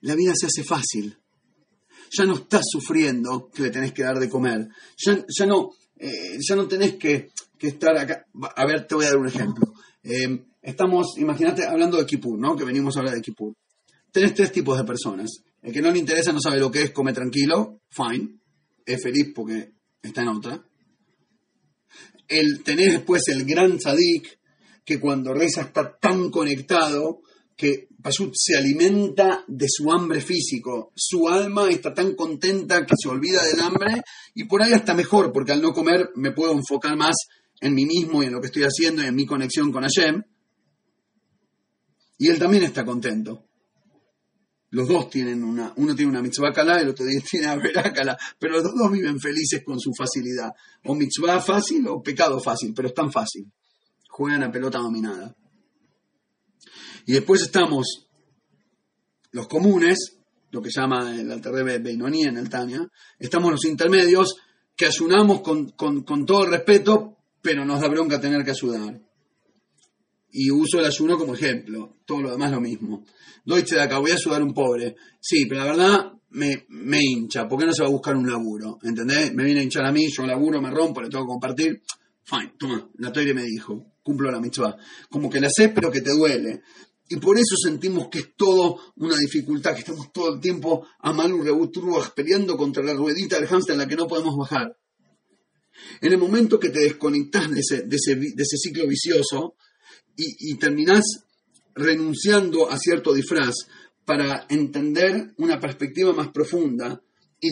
la 0.00 0.16
vida 0.16 0.32
se 0.34 0.46
hace 0.46 0.64
fácil. 0.64 1.19
Ya 2.10 2.24
no 2.24 2.34
estás 2.34 2.62
sufriendo 2.70 3.50
que 3.54 3.62
le 3.62 3.70
tenés 3.70 3.92
que 3.92 4.02
dar 4.02 4.18
de 4.18 4.28
comer. 4.28 4.68
Ya, 4.96 5.24
ya 5.28 5.46
no, 5.46 5.70
eh, 5.96 6.38
ya 6.40 6.56
no 6.56 6.66
tenés 6.66 6.96
que, 6.96 7.30
estar 7.60 7.96
acá. 7.96 8.26
A 8.56 8.66
ver, 8.66 8.86
te 8.86 8.94
voy 8.94 9.04
a 9.04 9.10
dar 9.10 9.18
un 9.18 9.28
ejemplo. 9.28 9.72
Eh, 10.02 10.44
estamos, 10.62 11.18
imagínate, 11.18 11.64
hablando 11.64 11.98
de 11.98 12.06
Kipur, 12.06 12.38
¿no? 12.38 12.56
Que 12.56 12.64
venimos 12.64 12.96
a 12.96 13.00
hablar 13.00 13.14
de 13.14 13.20
Kipur. 13.20 13.54
Tenés 14.10 14.34
tres 14.34 14.50
tipos 14.50 14.76
de 14.76 14.84
personas. 14.84 15.30
El 15.62 15.72
que 15.72 15.82
no 15.82 15.90
le 15.90 15.98
interesa, 15.98 16.32
no 16.32 16.40
sabe 16.40 16.58
lo 16.58 16.70
que 16.70 16.84
es, 16.84 16.90
come 16.90 17.12
tranquilo, 17.12 17.80
fine. 17.90 18.40
Es 18.84 19.02
feliz 19.02 19.32
porque 19.34 19.72
está 20.02 20.22
en 20.22 20.28
otra. 20.28 20.64
El, 22.26 22.62
tenés 22.62 22.92
después 22.92 23.28
el 23.28 23.44
gran 23.44 23.76
tzadik, 23.78 24.40
que 24.84 24.98
cuando 24.98 25.34
reza 25.34 25.62
está 25.62 25.96
tan 25.98 26.30
conectado 26.30 27.20
que 27.60 27.88
Pashut 28.02 28.32
se 28.34 28.56
alimenta 28.56 29.44
de 29.46 29.66
su 29.68 29.92
hambre 29.92 30.22
físico. 30.22 30.92
Su 30.96 31.28
alma 31.28 31.68
está 31.68 31.92
tan 31.92 32.14
contenta 32.14 32.86
que 32.86 32.94
se 32.98 33.10
olvida 33.10 33.44
del 33.44 33.60
hambre 33.60 34.02
y 34.34 34.44
por 34.44 34.62
ahí 34.62 34.72
está 34.72 34.94
mejor, 34.94 35.30
porque 35.30 35.52
al 35.52 35.60
no 35.60 35.74
comer 35.74 36.08
me 36.14 36.32
puedo 36.32 36.52
enfocar 36.52 36.96
más 36.96 37.14
en 37.60 37.74
mí 37.74 37.84
mismo 37.84 38.22
y 38.22 38.26
en 38.26 38.32
lo 38.32 38.40
que 38.40 38.46
estoy 38.46 38.62
haciendo 38.62 39.02
y 39.02 39.06
en 39.06 39.14
mi 39.14 39.26
conexión 39.26 39.70
con 39.70 39.82
Hashem. 39.82 40.22
Y 42.16 42.28
él 42.28 42.38
también 42.38 42.62
está 42.62 42.82
contento. 42.82 43.44
Los 44.70 44.88
dos 44.88 45.10
tienen 45.10 45.44
una, 45.44 45.74
uno 45.76 45.94
tiene 45.94 46.12
una 46.12 46.22
mitzvah 46.22 46.54
y 46.54 46.82
el 46.82 46.88
otro 46.88 47.04
tiene 47.30 47.46
una 47.46 48.16
pero 48.38 48.54
los 48.54 48.62
dos 48.62 48.90
viven 48.90 49.20
felices 49.20 49.62
con 49.62 49.78
su 49.78 49.90
facilidad. 49.92 50.50
O 50.84 50.94
mitzvah 50.94 51.42
fácil 51.42 51.86
o 51.88 52.02
pecado 52.02 52.40
fácil, 52.40 52.72
pero 52.74 52.88
es 52.88 52.94
tan 52.94 53.12
fácil. 53.12 53.52
Juegan 54.08 54.44
a 54.44 54.50
pelota 54.50 54.78
dominada. 54.78 55.36
Y 57.06 57.12
después 57.12 57.42
estamos 57.42 58.06
los 59.32 59.46
comunes, 59.48 60.18
lo 60.50 60.60
que 60.60 60.70
llama 60.70 61.14
el 61.18 61.30
Alterrebe 61.30 61.78
Beinoní 61.78 62.24
en 62.24 62.36
el 62.36 62.48
Tania, 62.48 62.80
estamos 63.18 63.50
los 63.50 63.64
intermedios 63.64 64.36
que 64.76 64.86
ayunamos 64.86 65.40
con, 65.42 65.74
todo 66.26 66.44
el 66.44 66.50
respeto, 66.50 67.18
pero 67.42 67.64
nos 67.64 67.80
da 67.80 67.88
bronca 67.88 68.20
tener 68.20 68.44
que 68.44 68.52
ayudar. 68.52 69.00
Y 70.32 70.50
uso 70.50 70.78
el 70.78 70.86
ayuno 70.86 71.18
como 71.18 71.34
ejemplo, 71.34 71.98
todo 72.06 72.22
lo 72.22 72.30
demás 72.30 72.50
lo 72.52 72.60
mismo. 72.60 73.04
Doy 73.44 73.62
de 73.62 73.80
acá, 73.80 73.98
voy 73.98 74.12
a 74.12 74.14
ayudar 74.14 74.40
a 74.40 74.44
un 74.44 74.54
pobre. 74.54 74.96
Sí, 75.20 75.46
pero 75.46 75.64
la 75.64 75.70
verdad 75.70 76.12
me, 76.30 76.66
me 76.68 76.98
hincha, 77.02 77.48
¿por 77.48 77.58
qué 77.58 77.66
no 77.66 77.72
se 77.72 77.82
va 77.82 77.88
a 77.88 77.92
buscar 77.92 78.16
un 78.16 78.30
laburo? 78.30 78.78
¿Entendés? 78.82 79.34
Me 79.34 79.44
viene 79.44 79.60
a 79.60 79.62
hinchar 79.64 79.84
a 79.84 79.92
mí, 79.92 80.08
yo 80.10 80.24
laburo, 80.24 80.60
me 80.60 80.70
rompo, 80.70 81.02
le 81.02 81.08
tengo 81.08 81.24
que 81.24 81.30
compartir. 81.30 81.82
Fine, 82.24 82.54
toma, 82.58 82.88
la 82.98 83.12
toile 83.12 83.34
me 83.34 83.42
dijo, 83.42 83.84
cumplo 84.02 84.30
la 84.30 84.40
mitzvah. 84.40 84.76
Como 85.10 85.28
que 85.28 85.40
la 85.40 85.48
sé, 85.50 85.70
pero 85.70 85.90
que 85.90 86.00
te 86.00 86.10
duele. 86.10 86.62
Y 87.12 87.16
por 87.16 87.36
eso 87.36 87.56
sentimos 87.56 88.08
que 88.08 88.20
es 88.20 88.36
todo 88.36 88.78
una 88.94 89.16
dificultad, 89.16 89.74
que 89.74 89.80
estamos 89.80 90.12
todo 90.12 90.32
el 90.34 90.40
tiempo 90.40 90.86
a 91.00 91.12
Manu 91.12 91.42
Rebutruach 91.42 92.14
peleando 92.14 92.56
contra 92.56 92.84
la 92.84 92.94
ruedita 92.94 93.36
del 93.36 93.48
hámster 93.48 93.72
en 93.72 93.80
la 93.80 93.88
que 93.88 93.96
no 93.96 94.06
podemos 94.06 94.36
bajar. 94.36 94.76
En 96.00 96.12
el 96.12 96.18
momento 96.18 96.60
que 96.60 96.68
te 96.68 96.78
desconectas 96.78 97.50
de 97.50 97.58
ese, 97.58 97.82
de 97.82 97.96
ese, 97.96 98.56
ciclo 98.56 98.86
vicioso 98.86 99.56
y, 100.16 100.52
y 100.52 100.54
terminás 100.56 101.02
renunciando 101.74 102.70
a 102.70 102.78
cierto 102.78 103.12
disfraz 103.12 103.56
para 104.04 104.46
entender 104.48 105.34
una 105.38 105.58
perspectiva 105.58 106.12
más 106.12 106.28
profunda, 106.28 107.02
y, 107.40 107.48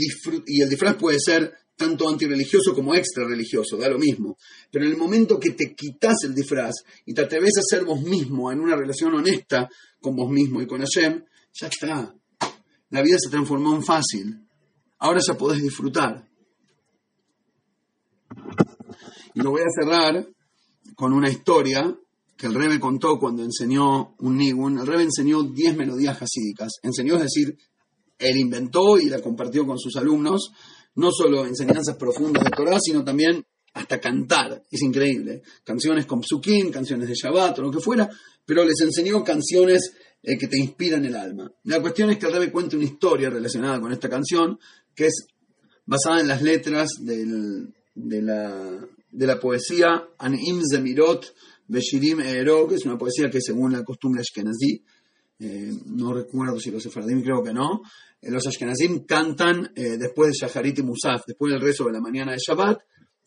y 0.47 0.63
el 0.63 0.69
disfraz 0.69 0.95
puede 0.95 1.19
ser 1.19 1.53
tanto 1.79 2.09
antirreligioso 2.09 2.75
como 2.75 2.95
extra 2.95 3.25
religioso, 3.27 3.77
da 3.77 3.89
lo 3.89 3.99
mismo. 3.99 4.37
Pero 4.71 4.85
en 4.85 4.91
el 4.91 4.97
momento 4.99 5.39
que 5.39 5.53
te 5.53 5.75
quitas 5.75 6.17
el 6.25 6.35
disfraz 6.35 6.75
y 7.07 7.15
te 7.15 7.23
atreves 7.23 7.57
a 7.59 7.63
ser 7.63 7.85
vos 7.85 8.03
mismo 8.03 8.51
en 8.51 8.61
una 8.61 8.77
relación 8.77 9.15
honesta 9.15 9.69
con 10.01 10.17
vos 10.17 10.31
mismo 10.31 10.61
y 10.61 10.67
con 10.67 10.81
Hashem, 10.81 11.25
ya 11.55 11.69
está. 11.69 12.15
La 12.91 13.03
vida 13.03 13.17
se 13.19 13.31
transformó 13.31 13.75
en 13.75 13.85
fácil. 13.85 14.47
Ahora 14.99 15.21
ya 15.27 15.35
podés 15.35 15.63
disfrutar. 15.63 16.29
Y 19.35 19.41
lo 19.41 19.51
voy 19.51 19.63
a 19.63 19.71
cerrar 19.81 20.27
con 20.97 21.13
una 21.13 21.31
historia 21.31 21.97
que 22.37 22.47
el 22.47 22.55
Rebe 22.55 22.81
contó 22.81 23.19
cuando 23.19 23.45
enseñó 23.45 24.17
un 24.19 24.37
Nigun. 24.37 24.79
El 24.81 24.87
Rebe 24.87 25.05
enseñó 25.05 25.45
10 25.45 25.77
melodías 25.77 26.21
hasídicas. 26.21 26.73
Enseñó, 26.83 27.15
es 27.17 27.23
decir, 27.23 27.57
él 28.19 28.37
inventó 28.37 28.99
y 28.99 29.09
la 29.09 29.21
compartió 29.21 29.65
con 29.65 29.79
sus 29.79 29.97
alumnos 29.97 30.51
no 30.99 31.11
solo 31.13 31.47
enseñanzas 31.47 31.97
profundas 31.97 32.45
de 32.45 32.51
Torah, 32.51 32.79
sino 32.81 33.05
también 33.05 33.45
hasta 33.75 34.01
cantar. 34.01 34.65
Es 34.69 34.83
increíble. 34.83 35.43
Canciones 35.63 36.07
con 36.07 36.23
psukim, 36.23 36.71
canciones 36.71 37.09
de 37.09 37.15
Shabbat 37.15 37.61
o 37.61 37.63
lo 37.63 37.71
que 37.71 37.79
fuera, 37.79 38.11
pero 38.45 38.65
les 38.65 38.81
enseñó 38.81 39.23
canciones 39.23 39.93
eh, 40.23 40.37
que 40.37 40.49
te 40.49 40.59
inspiran 40.59 41.05
el 41.05 41.15
alma. 41.15 41.53
La 41.65 41.81
cuestión 41.81 42.11
es 42.11 42.19
que 42.19 42.27
el 42.27 42.33
Rebbe 42.33 42.51
cuenta 42.51 42.77
una 42.77 42.85
historia 42.85 43.31
relacionada 43.31 43.81
con 43.81 43.93
esta 43.93 44.09
canción, 44.09 44.59
que 44.93 45.07
es 45.07 45.29
basada 45.87 46.21
en 46.21 46.27
las 46.27 46.43
letras 46.43 46.91
de, 46.99 47.63
la, 47.95 48.85
de 49.13 49.27
la 49.27 49.39
poesía 49.39 50.09
Anim 50.19 50.63
Zemirot 50.69 51.33
Beshirim 51.69 52.21
Ero, 52.21 52.67
que 52.67 52.75
es 52.75 52.85
una 52.85 52.99
poesía 52.99 53.31
que 53.31 53.41
según 53.41 53.73
la 53.73 53.85
costumbre 53.85 54.23
ashkenazí, 54.23 54.83
eh, 55.39 55.73
no 55.87 56.13
recuerdo 56.13 56.59
si 56.59 56.73
los 56.73 56.83
sefaradim 56.83 57.23
creo 57.23 57.45
que 57.45 57.53
no, 57.53 57.83
los 58.23 58.47
Ashkenazim 58.47 59.05
cantan 59.05 59.71
eh, 59.77 59.97
después 59.97 60.33
de 60.33 60.47
Shaharit 60.47 60.79
y 60.79 60.83
Musaf, 60.83 61.23
después 61.27 61.53
del 61.53 61.61
rezo 61.61 61.85
de 61.85 61.93
la 61.93 62.01
mañana 62.01 62.33
de 62.33 62.39
Shabbat, 62.39 62.81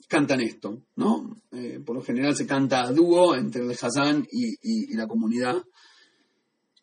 cantan 0.08 0.42
esto, 0.42 0.84
¿no? 0.98 1.38
Eh, 1.52 1.80
por 1.86 1.96
lo 1.96 2.02
general 2.02 2.36
se 2.36 2.46
canta 2.46 2.82
a 2.82 2.92
dúo 2.92 3.36
entre 3.36 3.62
el 3.62 3.72
Hazán 3.72 4.28
y, 4.30 4.94
la 4.96 5.08
comunidad. 5.08 5.56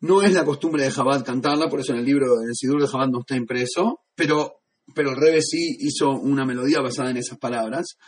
No 0.00 0.22
es 0.22 0.32
la 0.32 0.44
costumbre 0.44 0.84
de 0.84 0.92
Chabad 0.92 1.24
cantarla, 1.24 1.68
por 1.68 1.80
eso 1.80 1.92
en 1.92 1.98
el 1.98 2.06
libro, 2.06 2.40
en 2.40 2.48
el 2.48 2.54
Sidur 2.54 2.80
de 2.80 2.88
Chabad 2.88 3.08
no 3.08 3.20
está 3.20 3.36
impreso, 3.36 4.00
pero, 4.14 4.62
pero 4.94 5.10
el 5.10 5.16
Rebe 5.16 5.42
sí 5.42 5.76
hizo 5.80 6.10
una 6.10 6.46
melodía 6.46 6.80
basada 6.80 7.10
en 7.10 7.18
esas 7.18 7.38
palabras. 7.38 7.98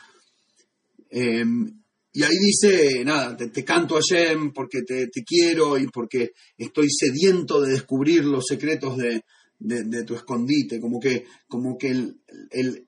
y 1.11 2.23
ahí 2.23 2.39
dice, 2.41 3.05
nada, 3.05 3.37
te, 3.37 3.65
canto 3.65 3.99
a 3.99 4.01
Shem 4.01 4.53
porque 4.53 4.83
te, 4.83 5.11
quiero 5.27 5.77
y 5.77 5.87
porque 5.89 6.31
estoy 6.57 6.89
sediento 6.89 7.61
de 7.61 7.73
descubrir 7.73 8.25
los 8.25 8.47
secretos 8.47 8.97
de, 8.97 9.23
de, 9.61 10.05
tu 10.05 10.15
escondite, 10.15 10.81
como 10.81 10.99
que, 10.99 11.27
como 11.47 11.77
que 11.79 11.91
el, 11.91 12.87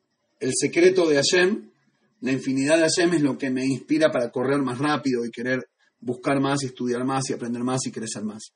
secreto 0.53 1.09
de 1.09 1.17
Hashem, 1.17 1.71
la 2.23 2.33
infinidad 2.33 2.79
de 2.79 2.89
Hashem 2.89 3.15
es 3.15 3.23
lo 3.23 3.39
que 3.39 3.51
me 3.51 3.65
inspira 3.65 4.11
para 4.11 4.31
correr 4.31 4.61
más 4.63 4.79
rápido 4.79 5.25
y 5.25 5.31
querer 5.31 5.69
buscar 6.01 6.41
más 6.41 6.63
y 6.63 6.67
estudiar 6.67 7.05
más 7.05 7.29
y 7.31 7.35
aprender 7.35 7.63
más 7.63 7.87
y 7.87 7.93
crecer 7.93 8.25
más. 8.25 8.53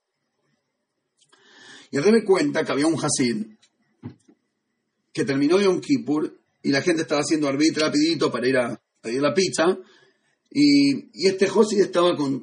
Y 1.90 1.96
el 1.96 2.12
me 2.12 2.24
cuenta 2.24 2.64
que 2.64 2.72
había 2.72 2.86
un 2.86 2.98
Hasid 2.98 3.46
que 5.12 5.24
terminó 5.24 5.58
de 5.58 5.68
un 5.68 5.80
Kippur 5.80 6.36
y 6.62 6.70
la 6.70 6.82
gente 6.82 7.02
estaba 7.02 7.20
haciendo 7.20 7.48
arbit 7.48 7.78
rapidito 7.78 8.30
para 8.30 8.48
ir 8.48 8.56
a 8.56 8.80
pedir 9.00 9.22
la 9.22 9.32
pizza 9.32 9.78
y, 10.50 11.26
este 11.26 11.48
Josi 11.48 11.80
estaba 11.80 12.16
con, 12.16 12.40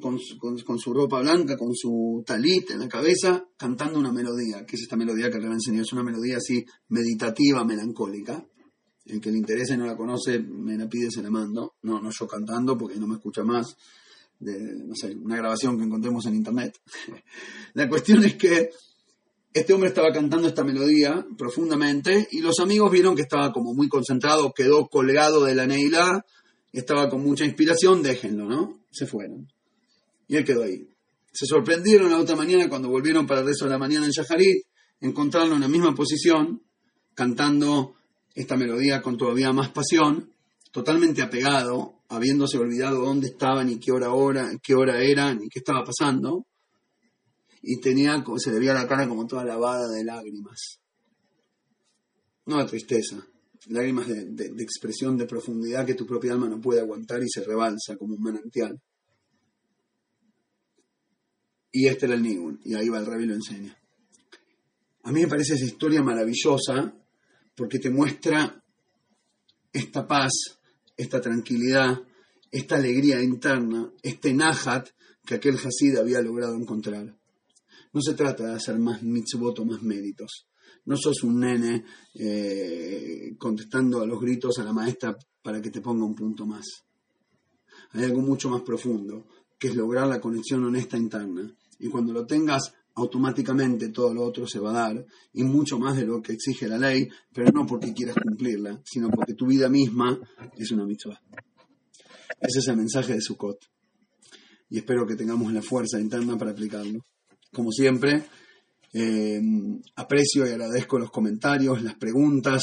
su 0.78 0.94
ropa 0.94 1.20
blanca, 1.20 1.56
con 1.56 1.74
su 1.74 2.22
talit 2.26 2.70
en 2.70 2.80
la 2.80 2.88
cabeza, 2.88 3.44
cantando 3.56 3.98
una 3.98 4.12
melodía, 4.12 4.64
que 4.66 4.76
es 4.76 4.82
esta 4.82 4.96
melodía 4.96 5.30
que 5.30 5.38
le 5.38 5.46
enseñó. 5.46 5.82
Es 5.82 5.92
una 5.92 6.02
melodía 6.02 6.36
así 6.36 6.64
meditativa, 6.88 7.64
melancólica. 7.64 8.44
El 9.06 9.20
que 9.20 9.30
le 9.30 9.38
interese 9.38 9.74
y 9.74 9.76
no 9.76 9.86
la 9.86 9.96
conoce, 9.96 10.38
me 10.38 10.76
la 10.76 10.88
pide, 10.88 11.10
se 11.10 11.22
la 11.22 11.30
mando. 11.30 11.74
No, 11.82 12.00
no 12.00 12.10
yo 12.10 12.26
cantando, 12.26 12.76
porque 12.76 12.96
no 12.96 13.06
me 13.06 13.16
escucha 13.16 13.42
más. 13.42 13.76
No 14.40 14.94
sé, 14.94 15.14
una 15.16 15.36
grabación 15.36 15.78
que 15.78 15.84
encontremos 15.84 16.26
en 16.26 16.34
internet. 16.34 16.78
la 17.74 17.88
cuestión 17.88 18.24
es 18.24 18.36
que 18.36 18.70
este 19.52 19.72
hombre 19.72 19.88
estaba 19.88 20.12
cantando 20.12 20.48
esta 20.48 20.64
melodía 20.64 21.24
profundamente 21.38 22.28
y 22.32 22.40
los 22.40 22.58
amigos 22.60 22.90
vieron 22.90 23.14
que 23.14 23.22
estaba 23.22 23.52
como 23.52 23.72
muy 23.72 23.88
concentrado, 23.88 24.52
quedó 24.52 24.88
colgado 24.88 25.44
de 25.44 25.54
la 25.54 25.66
neila 25.66 26.24
estaba 26.78 27.08
con 27.08 27.22
mucha 27.22 27.44
inspiración, 27.44 28.02
déjenlo, 28.02 28.46
¿no? 28.46 28.84
Se 28.90 29.06
fueron. 29.06 29.48
Y 30.26 30.36
él 30.36 30.44
quedó 30.44 30.64
ahí. 30.64 30.88
Se 31.32 31.46
sorprendieron 31.46 32.10
la 32.10 32.18
otra 32.18 32.36
mañana 32.36 32.68
cuando 32.68 32.88
volvieron 32.88 33.26
para 33.26 33.40
el 33.40 33.46
resto 33.46 33.64
de 33.64 33.72
la 33.72 33.78
mañana 33.78 34.06
en 34.06 34.12
Shaharit, 34.12 34.64
encontrarlo 35.00 35.54
en 35.54 35.60
la 35.60 35.68
misma 35.68 35.94
posición, 35.94 36.62
cantando 37.14 37.94
esta 38.34 38.56
melodía 38.56 39.02
con 39.02 39.16
todavía 39.16 39.52
más 39.52 39.70
pasión, 39.70 40.32
totalmente 40.72 41.22
apegado, 41.22 42.02
habiéndose 42.08 42.58
olvidado 42.58 43.04
dónde 43.04 43.28
estaban 43.28 43.70
y 43.70 43.78
qué 43.78 43.92
hora, 43.92 44.12
hora, 44.12 44.50
qué 44.62 44.74
hora 44.74 45.02
era 45.02 45.34
ni 45.34 45.48
qué 45.48 45.60
estaba 45.60 45.84
pasando, 45.84 46.46
y 47.62 47.80
tenía, 47.80 48.22
se 48.36 48.50
le 48.50 48.58
veía 48.58 48.74
la 48.74 48.86
cara 48.86 49.08
como 49.08 49.26
toda 49.26 49.44
lavada 49.44 49.88
de 49.88 50.04
lágrimas. 50.04 50.80
No 52.46 52.58
de 52.58 52.66
tristeza, 52.66 53.24
lágrimas 53.68 54.08
de, 54.08 54.46
expresión 54.62 55.16
de 55.16 55.26
profundidad 55.26 55.86
que 55.86 55.94
tu 55.94 56.06
propia 56.06 56.32
alma 56.32 56.48
no 56.48 56.60
puede 56.60 56.80
aguantar 56.80 57.22
y 57.22 57.28
se 57.28 57.42
rebalsa 57.42 57.96
como 57.96 58.14
un 58.14 58.22
manantial. 58.22 58.80
y 61.76 61.88
este 61.88 62.06
era 62.06 62.14
el 62.14 62.22
Nigun, 62.22 62.60
y 62.64 62.74
ahí 62.74 62.88
va 62.88 63.00
el 63.00 63.06
Rebbe 63.06 63.24
y 63.24 63.26
lo 63.26 63.34
enseña. 63.34 63.76
A 65.02 65.10
mí 65.10 65.22
me 65.22 65.26
parece 65.26 65.54
esa 65.54 65.64
historia 65.64 66.02
maravillosa 66.04 66.94
porque 67.56 67.80
te 67.80 67.90
muestra 67.90 68.62
esta 69.72 70.06
paz, 70.06 70.30
esta 70.96 71.20
tranquilidad, 71.20 72.00
esta 72.52 72.76
alegría 72.76 73.20
interna, 73.20 73.92
este 74.04 74.32
nahat 74.32 74.88
que 75.26 75.34
aquel 75.34 75.56
Hasid 75.56 75.96
había 75.96 76.20
logrado 76.20 76.54
encontrar. 76.54 77.12
No 77.92 78.00
se 78.00 78.14
trata 78.14 78.46
de 78.46 78.54
hacer 78.54 78.78
más 78.78 79.02
mitzvot 79.02 79.58
o 79.58 79.64
más 79.64 79.82
méritos. 79.82 80.46
No 80.86 80.96
sos 80.96 81.22
un 81.22 81.40
nene 81.40 81.84
eh, 82.14 83.34
contestando 83.38 84.02
a 84.02 84.06
los 84.06 84.20
gritos 84.20 84.58
a 84.58 84.64
la 84.64 84.72
maestra 84.72 85.16
para 85.42 85.60
que 85.60 85.70
te 85.70 85.80
ponga 85.80 86.04
un 86.04 86.14
punto 86.14 86.46
más. 86.46 86.64
Hay 87.92 88.04
algo 88.04 88.20
mucho 88.20 88.50
más 88.50 88.62
profundo, 88.62 89.26
que 89.58 89.68
es 89.68 89.76
lograr 89.76 90.06
la 90.08 90.20
conexión 90.20 90.64
honesta 90.64 90.96
interna. 90.96 91.54
Y 91.78 91.88
cuando 91.88 92.12
lo 92.12 92.26
tengas, 92.26 92.72
automáticamente 92.94 93.88
todo 93.88 94.14
lo 94.14 94.22
otro 94.24 94.46
se 94.46 94.58
va 94.60 94.70
a 94.70 94.90
dar, 94.90 95.06
y 95.32 95.44
mucho 95.44 95.78
más 95.78 95.96
de 95.96 96.06
lo 96.06 96.22
que 96.22 96.32
exige 96.32 96.68
la 96.68 96.78
ley, 96.78 97.08
pero 97.32 97.50
no 97.52 97.66
porque 97.66 97.92
quieras 97.92 98.16
cumplirla, 98.22 98.80
sino 98.84 99.10
porque 99.10 99.34
tu 99.34 99.46
vida 99.46 99.68
misma 99.68 100.18
es 100.56 100.70
una 100.70 100.84
mitzvah. 100.84 101.20
Ese 102.40 102.58
es 102.58 102.68
el 102.68 102.76
mensaje 102.76 103.14
de 103.14 103.20
Sukkot. 103.20 103.58
Y 104.70 104.78
espero 104.78 105.06
que 105.06 105.16
tengamos 105.16 105.52
la 105.52 105.62
fuerza 105.62 106.00
interna 106.00 106.36
para 106.36 106.50
aplicarlo. 106.50 107.00
Como 107.52 107.70
siempre, 107.70 108.24
eh, 108.96 109.42
aprecio 109.96 110.46
y 110.46 110.50
agradezco 110.50 111.00
los 111.00 111.10
comentarios, 111.10 111.82
las 111.82 111.96
preguntas. 111.96 112.62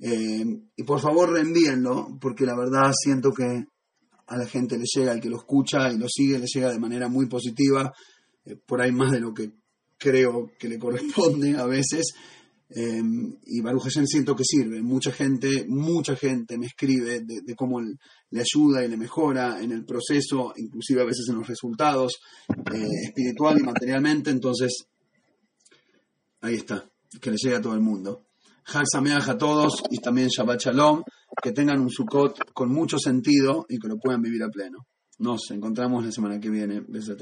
Eh, 0.00 0.44
y 0.76 0.82
por 0.82 1.00
favor 1.00 1.32
reenvíenlo, 1.32 2.18
porque 2.20 2.44
la 2.44 2.56
verdad 2.56 2.90
siento 2.92 3.30
que 3.32 3.66
a 4.26 4.36
la 4.36 4.46
gente 4.46 4.76
le 4.76 4.84
llega, 4.84 5.12
el 5.12 5.20
que 5.20 5.30
lo 5.30 5.36
escucha 5.36 5.92
y 5.92 5.98
lo 5.98 6.08
sigue, 6.08 6.40
le 6.40 6.46
llega 6.52 6.72
de 6.72 6.80
manera 6.80 7.08
muy 7.08 7.26
positiva, 7.26 7.92
eh, 8.44 8.56
por 8.66 8.80
ahí 8.80 8.90
más 8.90 9.12
de 9.12 9.20
lo 9.20 9.32
que 9.32 9.52
creo 9.96 10.50
que 10.58 10.68
le 10.68 10.78
corresponde 10.78 11.56
a 11.56 11.66
veces. 11.66 12.14
y 12.72 13.60
Baruch 13.60 13.90
siento 14.06 14.34
que 14.34 14.44
sirve. 14.44 14.80
Mucha 14.80 15.12
gente, 15.12 15.66
mucha 15.68 16.16
gente 16.16 16.56
me 16.56 16.66
escribe 16.66 17.20
de, 17.20 17.54
cómo 17.56 17.80
le 17.80 18.40
ayuda 18.40 18.84
y 18.84 18.88
le 18.88 18.96
mejora 18.96 19.60
en 19.60 19.72
el 19.72 19.84
proceso, 19.84 20.52
inclusive 20.56 21.02
a 21.02 21.04
veces 21.04 21.26
en 21.28 21.36
los 21.36 21.48
resultados, 21.48 22.20
espiritual 22.48 23.58
y 23.58 23.64
materialmente. 23.64 24.30
Entonces, 24.30 24.86
Ahí 26.42 26.54
está, 26.54 26.88
que 27.20 27.30
le 27.30 27.36
llegue 27.36 27.56
a 27.56 27.60
todo 27.60 27.74
el 27.74 27.80
mundo. 27.80 28.26
Hag 28.66 28.84
a 29.28 29.38
todos 29.38 29.82
y 29.90 29.98
también 29.98 30.28
Shabbat 30.28 30.60
Shalom, 30.60 31.02
que 31.42 31.52
tengan 31.52 31.80
un 31.80 31.90
Sukkot 31.90 32.52
con 32.52 32.70
mucho 32.70 32.98
sentido 32.98 33.66
y 33.68 33.78
que 33.78 33.88
lo 33.88 33.96
puedan 33.98 34.22
vivir 34.22 34.42
a 34.42 34.48
pleno. 34.48 34.86
Nos 35.18 35.50
encontramos 35.50 36.04
la 36.04 36.12
semana 36.12 36.40
que 36.40 36.50
viene. 36.50 36.80
Besat 36.80 37.20